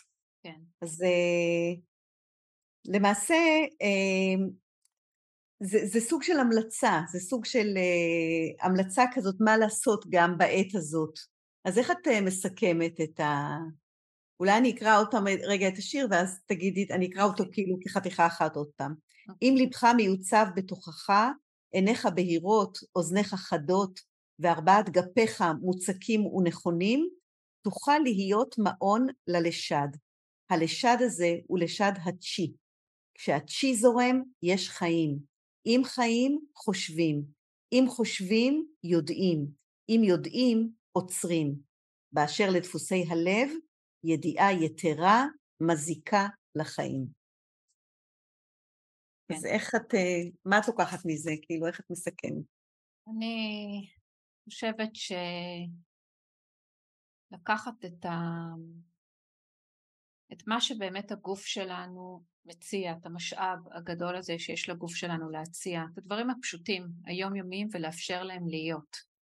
כן. 0.46 0.60
אז 0.82 1.02
uh, 1.02 1.80
למעשה 2.86 3.36
uh, 3.66 4.42
זה, 5.60 5.80
זה 5.86 6.00
סוג 6.00 6.24
של 6.24 6.40
המלצה, 6.40 7.02
זה 7.12 7.20
סוג 7.20 7.46
של 7.46 7.68
uh, 7.76 8.66
המלצה 8.66 9.04
כזאת 9.14 9.36
מה 9.40 9.58
לעשות 9.58 10.06
גם 10.10 10.38
בעת 10.38 10.76
הזאת. 10.76 11.20
אז 11.66 11.78
איך 11.78 11.92
את 11.92 12.08
מסכמת 12.22 13.02
את 13.02 13.20
ה... 13.20 13.58
אולי 14.40 14.58
אני 14.58 14.72
אקרא 14.72 15.00
עוד 15.00 15.08
פעם 15.12 15.28
רגע 15.28 15.68
את 15.68 15.78
השיר 15.78 16.08
ואז 16.12 16.40
תגידי, 16.46 16.88
אני 16.92 17.08
אקרא 17.08 17.24
אותו 17.24 17.44
כאילו 17.52 17.78
כחתיכה 17.82 18.28
אחת 18.28 18.56
עוד 18.56 18.68
פעם. 18.76 18.94
אוקיי. 19.30 19.50
אם 19.50 19.56
לבך 19.58 19.84
מיוצב 19.84 20.46
בתוכך, 20.56 21.10
עיניך 21.72 22.08
בהירות, 22.16 22.78
אוזניך 22.96 23.34
חדות, 23.34 24.00
וארבעת 24.40 24.90
גפיך 24.90 25.44
מוצקים 25.62 26.26
ונכונים, 26.26 27.10
תוכל 27.62 28.00
להיות 28.04 28.56
מעון 28.58 29.08
ללשד. 29.28 29.88
הלשד 30.50 30.98
הזה 31.00 31.36
הוא 31.48 31.60
לשד 31.60 31.92
הצ'י. 32.06 32.54
כשהצ'י 33.14 33.76
זורם, 33.76 34.22
יש 34.44 34.70
חיים. 34.70 35.20
אם 35.66 35.82
חיים, 35.84 36.46
חושבים. 36.56 37.24
אם 37.72 37.84
חושבים, 37.88 38.68
יודעים. 38.84 39.48
אם 39.90 40.02
יודעים, 40.04 40.70
עוצרים. 40.92 41.56
באשר 42.12 42.46
לדפוסי 42.56 43.04
הלב, 43.10 43.50
ידיעה 44.04 44.54
יתרה 44.54 45.26
מזיקה 45.62 46.28
לחיים. 46.56 47.06
כן. 49.28 49.36
אז 49.36 49.46
איך 49.46 49.76
את, 49.76 49.94
אה, 49.94 50.30
מה 50.46 50.60
את 50.60 50.68
לוקחת 50.68 51.00
מזה? 51.06 51.32
כאילו, 51.42 51.68
איך 51.68 51.80
את 51.80 51.86
מסכמת? 51.90 52.46
אני 53.08 53.88
חושבת 54.46 54.90
שלקחת 57.32 57.86
את, 57.86 58.06
ה... 58.06 58.16
את 60.34 60.48
מה 60.48 60.62
שבאמת 60.62 61.12
הגוף 61.12 61.46
שלנו 61.46 62.22
מציע, 62.46 62.92
את 62.92 63.06
המשאב 63.06 63.60
הגדול 63.72 64.16
הזה 64.16 64.40
שיש 64.40 64.70
לגוף 64.70 64.96
שלנו 64.96 65.30
להציע, 65.30 65.84
את 65.94 65.98
הדברים 65.98 66.30
הפשוטים, 66.30 66.88
היומיומיים, 67.06 67.68
ולאפשר 67.72 68.24
להם 68.24 68.48
להיות. 68.48 69.16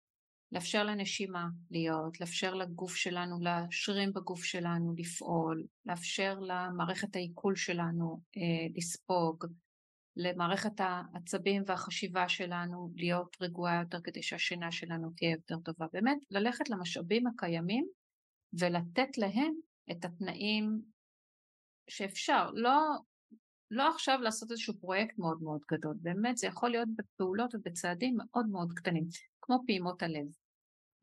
לאפשר 0.53 0.85
לנשימה 0.85 1.47
להיות, 1.71 2.21
לאפשר 2.21 2.55
לגוף 2.55 2.95
שלנו, 2.95 3.39
לשרירים 3.41 4.13
בגוף 4.13 4.45
שלנו 4.45 4.95
לפעול, 4.97 5.65
לאפשר 5.87 6.39
למערכת 6.41 7.17
העיכול 7.17 7.57
שלנו 7.57 8.21
אה, 8.37 8.67
לספוג, 8.77 9.45
למערכת 10.17 10.81
העצבים 10.81 11.63
והחשיבה 11.67 12.29
שלנו 12.29 12.91
להיות 12.97 13.37
רגועה 13.41 13.81
יותר 13.81 13.99
כדי 14.05 14.23
שהשינה 14.23 14.73
שלנו 14.73 15.11
תהיה 15.17 15.31
יותר 15.31 15.57
טובה. 15.65 15.87
באמת, 15.93 16.19
ללכת 16.31 16.71
למשאבים 16.71 17.27
הקיימים 17.27 17.87
ולתת 18.59 19.19
להם 19.19 19.55
את 19.91 20.05
התנאים 20.05 20.83
שאפשר. 21.91 22.51
לא, 22.51 22.79
לא 23.71 23.89
עכשיו 23.95 24.19
לעשות 24.23 24.51
איזשהו 24.51 24.75
פרויקט 24.81 25.19
מאוד 25.19 25.43
מאוד 25.43 25.61
גדול, 25.73 25.97
באמת 26.01 26.37
זה 26.37 26.47
יכול 26.47 26.71
להיות 26.71 26.89
בפעולות 26.97 27.55
ובצעדים 27.55 28.17
מאוד 28.17 28.47
מאוד 28.47 28.73
קטנים, 28.73 29.05
כמו 29.41 29.63
פעימות 29.67 30.03
הלב. 30.03 30.27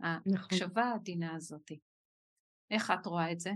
נכון. 0.02 0.34
ההקשבה 0.36 0.84
העדינה 0.84 1.36
הזאת. 1.36 1.72
איך 2.72 2.92
את 2.92 3.06
רואה 3.06 3.32
את 3.32 3.40
זה? 3.40 3.52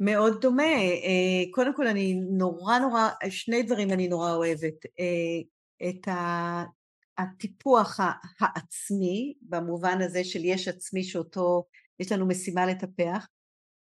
מאוד 0.00 0.40
דומה. 0.40 0.62
אה, 0.62 1.52
קודם 1.52 1.76
כל 1.76 1.86
אני 1.86 2.14
נורא 2.14 2.78
נורא, 2.78 3.08
שני 3.30 3.62
דברים 3.62 3.90
אני 3.90 4.08
נורא 4.08 4.32
אוהבת. 4.32 4.86
אה, 4.98 5.40
את 5.88 6.08
הטיפוח 7.18 8.00
העצמי, 8.40 9.34
במובן 9.42 9.98
הזה 10.02 10.24
של 10.24 10.44
יש 10.44 10.68
עצמי 10.68 11.04
שאותו, 11.04 11.64
יש 11.98 12.12
לנו 12.12 12.28
משימה 12.28 12.66
לטפח. 12.66 13.26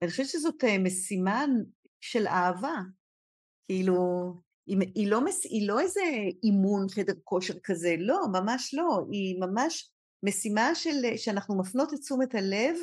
אני 0.02 0.10
חושבת 0.10 0.26
שזאת 0.26 0.64
אה, 0.64 0.78
משימה 0.78 1.44
של 2.00 2.26
אהבה. 2.26 2.76
כאילו, 3.66 3.94
היא, 4.66 4.78
היא, 4.94 5.10
לא, 5.10 5.20
היא 5.44 5.68
לא 5.68 5.80
איזה 5.80 6.00
אימון 6.42 6.86
חדר 6.88 7.12
כושר 7.24 7.54
כזה, 7.64 7.94
לא, 7.98 8.20
ממש 8.32 8.74
לא. 8.74 9.06
היא 9.10 9.40
ממש 9.40 9.90
משימה 10.22 10.74
של, 10.74 11.16
שאנחנו 11.16 11.58
מפנות 11.58 11.94
את 11.94 11.98
תשומת 12.00 12.34
הלב 12.34 12.76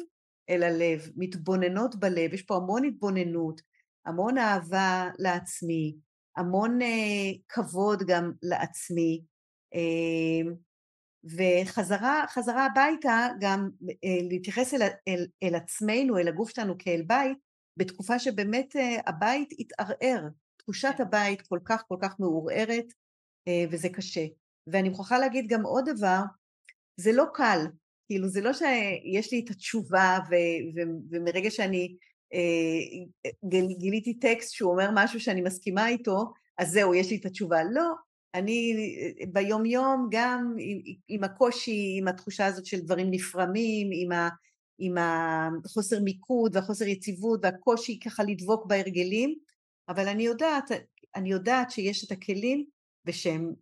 אל 0.49 0.63
הלב, 0.63 1.09
מתבוננות 1.15 1.95
בלב, 1.95 2.33
יש 2.33 2.41
פה 2.41 2.55
המון 2.55 2.85
התבוננות, 2.85 3.61
המון 4.05 4.37
אהבה 4.37 5.09
לעצמי, 5.19 5.95
המון 6.37 6.81
אה, 6.81 7.31
כבוד 7.49 8.03
גם 8.07 8.31
לעצמי, 8.43 9.23
אה, 9.75 10.51
וחזרה 11.23 12.65
הביתה 12.65 13.27
גם 13.39 13.69
אה, 14.03 14.27
להתייחס 14.29 14.73
אל, 14.73 14.81
אל, 15.07 15.25
אל 15.43 15.55
עצמנו, 15.55 16.17
אל 16.17 16.27
הגוף 16.27 16.49
שלנו 16.49 16.75
כאל 16.79 17.01
בית, 17.07 17.37
בתקופה 17.77 18.19
שבאמת 18.19 18.75
אה, 18.75 18.97
הבית 19.07 19.53
התערער, 19.59 20.27
תחושת 20.57 20.93
כן. 20.97 21.03
הבית 21.03 21.41
כל 21.41 21.59
כך 21.65 21.83
כל 21.87 21.97
כך 22.01 22.19
מעורערת, 22.19 22.85
אה, 23.47 23.65
וזה 23.71 23.89
קשה. 23.89 24.25
ואני 24.67 24.89
מוכרחה 24.89 25.19
להגיד 25.19 25.47
גם 25.47 25.65
עוד 25.65 25.89
דבר, 25.89 26.19
זה 26.97 27.11
לא 27.11 27.25
קל, 27.33 27.59
כאילו 28.07 28.27
זה 28.27 28.41
לא 28.41 28.53
שיש 28.53 29.33
לי 29.33 29.41
את 29.45 29.49
התשובה 29.49 30.19
ו, 30.29 30.33
ו, 30.75 30.79
ומרגע 31.11 31.51
שאני 31.51 31.95
אה, 32.33 33.27
גיל, 33.49 33.65
גיליתי 33.77 34.19
טקסט 34.19 34.51
שהוא 34.51 34.71
אומר 34.71 34.89
משהו 34.93 35.19
שאני 35.19 35.41
מסכימה 35.41 35.87
איתו, 35.87 36.33
אז 36.57 36.71
זהו, 36.71 36.95
יש 36.95 37.09
לי 37.11 37.17
את 37.17 37.25
התשובה. 37.25 37.63
לא, 37.71 37.91
אני 38.35 38.73
ביום 39.31 39.65
יום 39.65 40.07
גם 40.11 40.55
עם, 40.59 40.79
עם 41.07 41.23
הקושי, 41.23 41.95
עם 41.99 42.07
התחושה 42.07 42.45
הזאת 42.45 42.65
של 42.65 42.79
דברים 42.79 43.07
נפרמים, 43.11 43.89
עם, 43.93 44.11
ה, 44.11 44.29
עם 44.79 44.95
החוסר 44.97 45.99
מיקוד 45.99 46.55
והחוסר 46.55 46.85
יציבות 46.85 47.39
והקושי 47.43 47.99
ככה 47.99 48.23
לדבוק 48.23 48.65
בהרגלים, 48.65 49.35
אבל 49.89 50.07
אני 50.07 50.23
יודעת, 50.23 50.71
אני 51.15 51.29
יודעת 51.29 51.71
שיש 51.71 52.03
את 52.03 52.11
הכלים 52.11 52.65
ושהם 53.05 53.53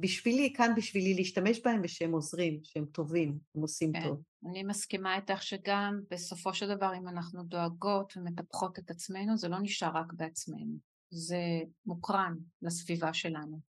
בשבילי, 0.00 0.52
כאן 0.56 0.72
בשבילי 0.76 1.14
להשתמש 1.14 1.60
בהם 1.64 1.80
ושהם 1.84 2.12
עוזרים, 2.12 2.60
שהם 2.62 2.84
טובים, 2.84 3.38
הם 3.54 3.62
עושים 3.62 3.92
כן. 3.92 4.02
טוב. 4.02 4.22
אני 4.50 4.62
מסכימה 4.62 5.16
איתך 5.16 5.42
שגם 5.42 6.00
בסופו 6.10 6.54
של 6.54 6.74
דבר 6.76 6.92
אם 6.98 7.08
אנחנו 7.08 7.42
דואגות 7.42 8.12
ומטפחות 8.16 8.78
את 8.78 8.90
עצמנו 8.90 9.36
זה 9.36 9.48
לא 9.48 9.58
נשאר 9.62 9.90
רק 9.94 10.12
בעצמנו, 10.12 10.78
זה 11.10 11.42
מוקרן 11.86 12.34
לסביבה 12.62 13.14
שלנו. 13.14 13.67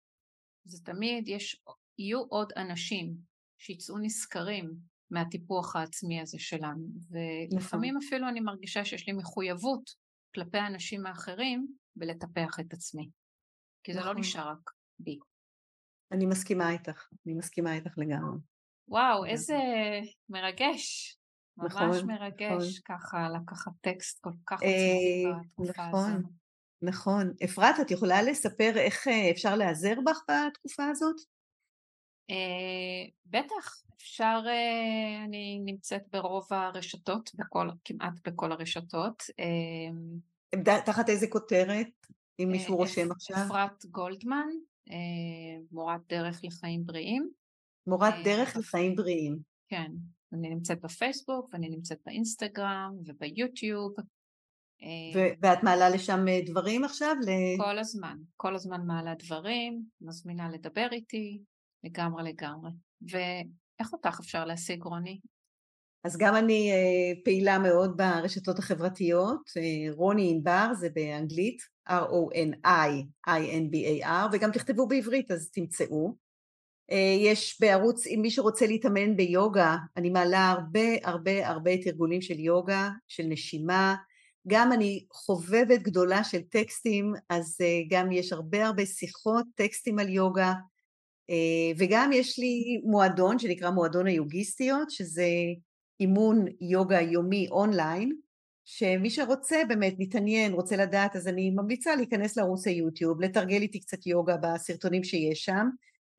זה 0.66 0.84
תמיד 0.84 1.28
יש, 1.28 1.62
יהיו 1.98 2.20
עוד 2.28 2.52
אנשים 2.56 3.16
שיצאו 3.58 3.98
נשכרים 3.98 4.74
מהטיפוח 5.10 5.76
העצמי 5.76 6.20
הזה 6.20 6.38
שלנו, 6.38 6.86
ולפעמים 7.10 7.94
נכון. 7.94 8.08
אפילו 8.08 8.28
אני 8.28 8.40
מרגישה 8.40 8.84
שיש 8.84 9.06
לי 9.06 9.12
מחויבות 9.12 9.90
כלפי 10.34 10.58
האנשים 10.58 11.06
האחרים 11.06 11.66
בלטפח 11.96 12.60
את 12.60 12.72
עצמי, 12.72 13.10
כי 13.84 13.92
זה 13.92 13.98
לא 13.98 14.04
נכון. 14.04 14.16
לא 14.16 14.20
נשאר 14.20 14.48
רק 14.48 14.70
בי. 14.98 15.18
אני 16.12 16.26
מסכימה 16.26 16.72
איתך, 16.72 17.08
אני 17.26 17.34
מסכימה 17.34 17.74
איתך 17.74 17.98
לגמרי. 17.98 18.38
וואו, 18.88 19.24
איזה 19.24 19.58
מרגש. 20.28 21.16
ממש 21.56 21.72
נכון, 21.72 22.06
מרגש 22.06 22.80
נכון. 22.80 22.98
ככה 22.98 23.28
לקחת 23.28 23.72
טקסט 23.80 24.20
כל 24.20 24.32
כך 24.46 24.62
אה, 24.62 25.40
בתקופה 25.40 25.88
נכון, 25.88 26.00
הזאת. 26.00 26.20
נכון. 26.20 26.45
אפרת, 27.44 27.80
את 27.80 27.90
יכולה 27.90 28.22
לספר 28.22 28.72
איך 28.76 29.08
אה, 29.08 29.30
אפשר 29.30 29.56
להיעזר 29.56 29.94
בך 30.06 30.18
בתקופה 30.30 30.86
הזאת? 30.86 31.16
Uh, 32.30 33.10
בטח, 33.26 33.82
אפשר, 33.96 34.40
uh, 34.44 35.24
אני 35.24 35.60
נמצאת 35.64 36.02
ברוב 36.12 36.46
הרשתות, 36.50 37.30
בכל, 37.34 37.68
כמעט 37.84 38.28
בכל 38.28 38.52
הרשתות. 38.52 39.22
Uh, 39.22 40.58
תחת 40.86 41.08
איזה 41.08 41.26
כותרת, 41.26 41.88
אם 42.38 42.48
מישהו 42.52 42.76
רושם 42.76 43.12
עכשיו? 43.12 43.36
אפרת 43.46 43.84
גולדמן, 43.84 44.48
מורת 45.72 46.00
דרך 46.08 46.40
לחיים 46.44 46.86
בריאים. 46.86 47.30
מורת 47.86 48.14
דרך 48.24 48.56
לחיים 48.56 48.96
בריאים. 48.96 49.38
כן, 49.68 49.90
אני 50.32 50.48
נמצאת 50.48 50.80
בפייסבוק 50.80 51.48
ואני 51.52 51.68
נמצאת 51.68 51.98
באינסטגרם 52.06 52.92
וביוטיוב. 53.06 53.94
ואת 55.42 55.62
מעלה 55.62 55.88
לשם 55.88 56.24
דברים 56.46 56.84
עכשיו? 56.84 57.16
כל 57.58 57.78
הזמן, 57.78 58.16
כל 58.36 58.54
הזמן 58.54 58.80
מעלה 58.86 59.14
דברים, 59.14 59.82
מזמינה 60.00 60.50
לדבר 60.50 60.88
איתי, 60.92 61.38
לגמרי 61.84 62.22
לגמרי. 62.32 62.70
ואיך 63.02 63.92
אותך 63.92 64.18
אפשר 64.20 64.44
להשיג, 64.44 64.82
רוני? 64.82 65.20
אז 66.04 66.16
גם 66.16 66.36
אני 66.36 66.72
uh, 66.72 66.76
פעילה 67.24 67.58
מאוד 67.58 67.96
ברשתות 67.96 68.58
החברתיות, 68.58 69.50
רוני 69.90 70.30
ענבר 70.30 70.68
זה 70.74 70.88
באנגלית, 70.94 71.58
R-O-N-I-I-N-B-A-R, 71.88 72.48
וגם 74.32 74.52
תכתבו 74.52 74.88
בעברית 74.88 75.30
אז 75.30 75.50
תמצאו. 75.50 76.16
יש 77.18 77.60
בערוץ, 77.60 78.06
אם 78.06 78.18
מי 78.22 78.30
שרוצה 78.30 78.66
להתאמן 78.66 79.16
ביוגה, 79.16 79.76
אני 79.96 80.10
מעלה 80.10 80.50
הרבה 80.50 80.88
הרבה 81.04 81.48
הרבה 81.48 81.82
תרגולים 81.82 82.20
של 82.20 82.40
יוגה, 82.40 82.90
של 83.08 83.22
נשימה, 83.22 83.96
גם 84.48 84.72
אני 84.72 85.04
חובבת 85.12 85.82
גדולה 85.82 86.24
של 86.24 86.40
טקסטים, 86.40 87.12
אז 87.28 87.58
uh, 87.60 87.88
גם 87.90 88.12
יש 88.12 88.32
הרבה 88.32 88.66
הרבה 88.66 88.86
שיחות, 88.86 89.46
טקסטים 89.54 89.98
על 89.98 90.08
יוגה, 90.08 90.52
אה, 91.30 91.72
וגם 91.78 92.10
יש 92.12 92.38
לי 92.38 92.80
מועדון 92.84 93.38
שנקרא 93.38 93.70
מועדון 93.70 94.06
היוגיסטיות, 94.06 94.90
שזה 94.90 95.26
אימון 96.00 96.44
יוגה 96.60 97.00
יומי 97.00 97.48
אונליין, 97.50 98.16
שמי 98.64 99.10
שרוצה 99.10 99.62
באמת, 99.68 99.94
מתעניין, 99.98 100.52
רוצה 100.52 100.76
לדעת, 100.76 101.16
אז 101.16 101.28
אני 101.28 101.50
ממליצה 101.50 101.96
להיכנס 101.96 102.36
לערוץ 102.36 102.66
היוטיוב, 102.66 103.20
לתרגל 103.20 103.62
איתי 103.62 103.80
קצת 103.80 104.06
יוגה 104.06 104.36
בסרטונים 104.36 105.04
שיש 105.04 105.44
שם, 105.44 105.68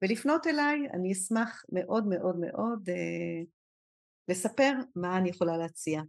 ולפנות 0.02 0.48
אליי, 0.48 0.80
אני 0.94 1.12
אשמח 1.12 1.64
מאוד 1.72 2.08
מאוד 2.08 2.40
מאוד 2.40 2.90
אה, 2.90 3.44
לספר 4.28 4.72
מה 4.96 5.18
אני 5.18 5.30
יכולה 5.30 5.58
להציע. 5.58 6.02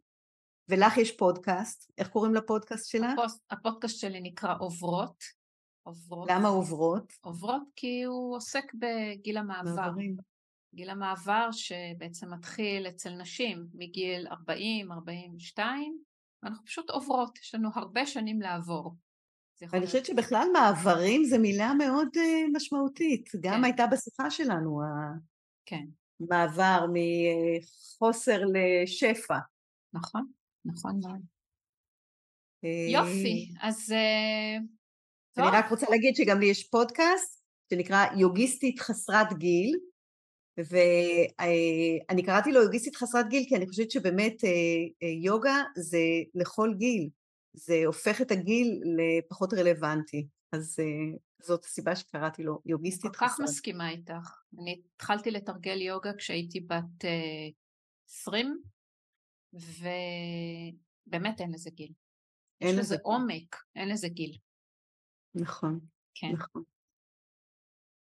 ולך 0.69 0.97
יש 0.97 1.17
פודקאסט, 1.17 1.93
איך 1.99 2.09
קוראים 2.09 2.35
לפודקאסט 2.35 2.89
שלך? 2.89 3.11
הפוסט, 3.19 3.43
הפודקאסט 3.51 3.99
שלי 3.99 4.21
נקרא 4.21 4.55
עוברות, 4.59 5.25
עוברות. 5.83 6.29
למה 6.31 6.49
עוברות? 6.49 7.13
עוברות 7.21 7.63
כי 7.77 8.03
הוא 8.03 8.37
עוסק 8.37 8.73
בגיל 8.75 9.37
המעבר. 9.37 9.75
מעברים. 9.75 10.17
גיל 10.75 10.91
המעבר 10.91 11.49
שבעצם 11.53 12.33
מתחיל 12.33 12.89
אצל 12.89 13.11
נשים 13.11 13.67
מגיל 13.75 14.27
40-42, 15.57 15.59
ואנחנו 16.43 16.65
פשוט 16.65 16.91
עוברות, 16.91 17.39
יש 17.39 17.55
לנו 17.55 17.71
הרבה 17.75 18.07
שנים 18.07 18.43
לעבור. 18.43 18.97
אני 19.73 19.87
חושבת 19.87 20.07
שבכלל 20.07 20.49
מעברים 20.53 21.25
זה 21.25 21.39
מילה 21.39 21.75
מאוד 21.75 22.09
uh, 22.15 22.21
משמעותית, 22.53 23.31
גם 23.41 23.59
כן. 23.59 23.65
הייתה 23.65 23.87
בשיחה 23.87 24.31
שלנו, 24.31 24.81
כן. 25.67 25.85
המעבר 26.21 26.87
מחוסר 26.93 28.41
לשפע. 28.53 29.39
נכון, 29.93 30.27
נכון 30.65 31.01
מאוד. 31.03 31.21
אה, 32.65 32.87
יופי, 32.91 33.53
אז 33.61 33.91
uh, 33.91 35.43
אני 35.43 35.47
רק 35.53 35.71
רוצה 35.71 35.87
להגיד 35.91 36.17
שגם 36.17 36.41
לי 36.41 36.47
יש 36.47 36.69
פודקאסט 36.69 37.43
שנקרא 37.71 38.07
יוגיסטית 38.17 38.81
חסרת 38.81 39.39
גיל, 39.39 39.79
ואני 40.59 42.23
קראתי 42.23 42.53
לו 42.53 42.63
יוגיסטית 42.63 42.97
חסרת 42.97 43.29
גיל 43.29 43.45
כי 43.49 43.57
אני 43.57 43.67
חושבת 43.67 43.91
שבאמת 43.91 44.45
אה, 44.45 44.51
אה, 45.03 45.09
יוגה 45.09 45.63
זה 45.77 45.99
לכל 46.35 46.75
גיל, 46.79 47.09
זה 47.53 47.83
הופך 47.87 48.21
את 48.21 48.31
הגיל 48.31 48.81
לפחות 48.97 49.55
רלוונטי, 49.55 50.27
אז 50.53 50.77
אה, 50.81 51.17
זאת 51.43 51.65
הסיבה 51.65 51.97
שקראתי 51.97 52.43
לו 52.43 52.61
יוגיסטית 52.67 53.17
חסרת. 53.17 53.31
כל 53.31 53.35
כך 53.35 53.41
מסכימה 53.41 53.91
איתך. 53.91 54.43
אני 54.61 54.81
התחלתי 54.95 55.31
לתרגל 55.31 55.81
יוגה 55.81 56.13
כשהייתי 56.19 56.61
בת 56.61 57.05
20, 58.09 58.63
ובאמת 59.53 61.41
אין 61.41 61.53
לזה 61.55 61.71
גיל. 61.71 61.93
אין 62.61 62.77
לזה 62.77 62.97
עומק, 63.03 63.57
אין 63.77 63.89
לזה 63.89 64.09
גיל. 64.09 64.39
נכון. 65.35 65.81
כן. 66.15 66.33
נכון. 66.33 66.63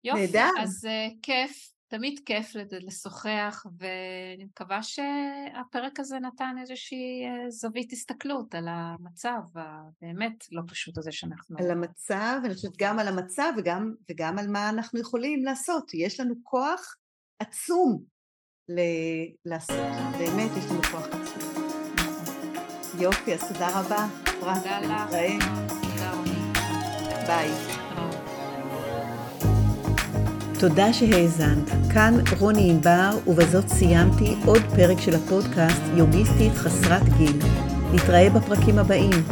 יופי, 0.05 0.20
נהדר. 0.20 0.51
אז 0.62 0.84
uh, 0.84 1.14
כיף, 1.22 1.72
תמיד 1.89 2.20
כיף 2.26 2.53
לשוחח, 2.55 3.66
ואני 3.78 4.45
מקווה 4.45 4.82
שהפרק 4.82 6.01
הזה 6.01 6.18
נתן 6.18 6.55
איזושהי 6.61 7.24
uh, 7.26 7.51
זווית 7.51 7.93
הסתכלות 7.93 8.55
על 8.55 8.68
המצב 8.68 9.41
הבאמת 9.55 10.53
לא 10.53 10.62
פשוט 10.66 10.99
הזה 10.99 11.12
שאנחנו... 11.12 11.57
על 11.59 11.70
המצב, 11.70 12.41
אני 12.45 12.55
חושבת 12.55 12.76
גם 12.78 12.99
על 12.99 13.09
המצב 13.09 13.53
וגם, 13.59 13.95
וגם 14.11 14.39
על 14.39 14.49
מה 14.49 14.68
אנחנו 14.68 15.01
יכולים 15.01 15.45
לעשות. 15.45 15.95
יש 15.95 16.20
לנו 16.20 16.34
כוח 16.43 16.97
עצום 17.39 18.16
לעשות, 19.45 19.77
באמת 20.19 20.51
יש 20.59 20.71
לנו 20.71 20.83
כוח 20.83 21.07
עצום. 21.07 21.67
יופי, 22.99 23.35
אז 23.35 23.53
תודה 23.53 23.81
רבה. 23.81 24.07
תודה 24.41 24.81
לך. 24.81 25.11
תודה 25.11 26.12
רבה. 26.12 27.27
ביי. 27.27 27.49
תודה 30.61 30.93
שהאזנת. 30.93 31.71
כאן 31.93 32.14
רוני 32.39 32.71
ענבר, 32.71 33.11
ובזאת 33.27 33.69
סיימתי 33.69 34.35
עוד 34.47 34.62
פרק 34.77 35.01
של 35.01 35.14
הפודקאסט 35.14 35.83
יוגיסטית 35.97 36.53
חסרת 36.53 37.09
גיל. 37.19 37.39
נתראה 37.93 38.31
בפרקים 38.31 38.79
הבאים. 38.79 39.23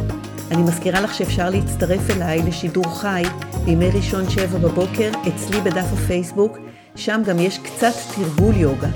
אני 0.51 0.63
מזכירה 0.63 1.01
לך 1.01 1.13
שאפשר 1.13 1.49
להצטרף 1.49 2.09
אליי 2.09 2.41
לשידור 2.47 2.99
חי 2.99 3.23
בימי 3.65 3.89
ראשון 3.89 4.29
שבע 4.29 4.57
בבוקר 4.57 5.11
אצלי 5.27 5.61
בדף 5.61 5.93
הפייסבוק, 5.93 6.57
שם 6.95 7.21
גם 7.25 7.39
יש 7.39 7.57
קצת 7.57 7.93
תרגול 8.15 8.55
יוגה. 8.55 8.87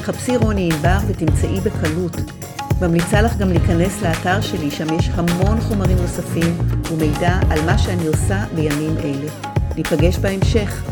חפשי 0.00 0.36
רוני 0.36 0.68
ענבר 0.72 0.98
ותמצאי 1.08 1.60
בקלות. 1.60 2.16
ממליצה 2.80 3.22
לך 3.22 3.36
גם 3.36 3.48
להיכנס 3.48 4.02
לאתר 4.02 4.40
שלי, 4.40 4.70
שם 4.70 4.94
יש 4.98 5.10
המון 5.14 5.60
חומרים 5.60 5.96
נוספים 5.96 6.58
ומידע 6.92 7.40
על 7.50 7.64
מה 7.66 7.78
שאני 7.78 8.06
עושה 8.06 8.44
בימים 8.54 8.96
אלה. 8.98 9.30
ניפגש 9.76 10.18
בהמשך. 10.18 10.82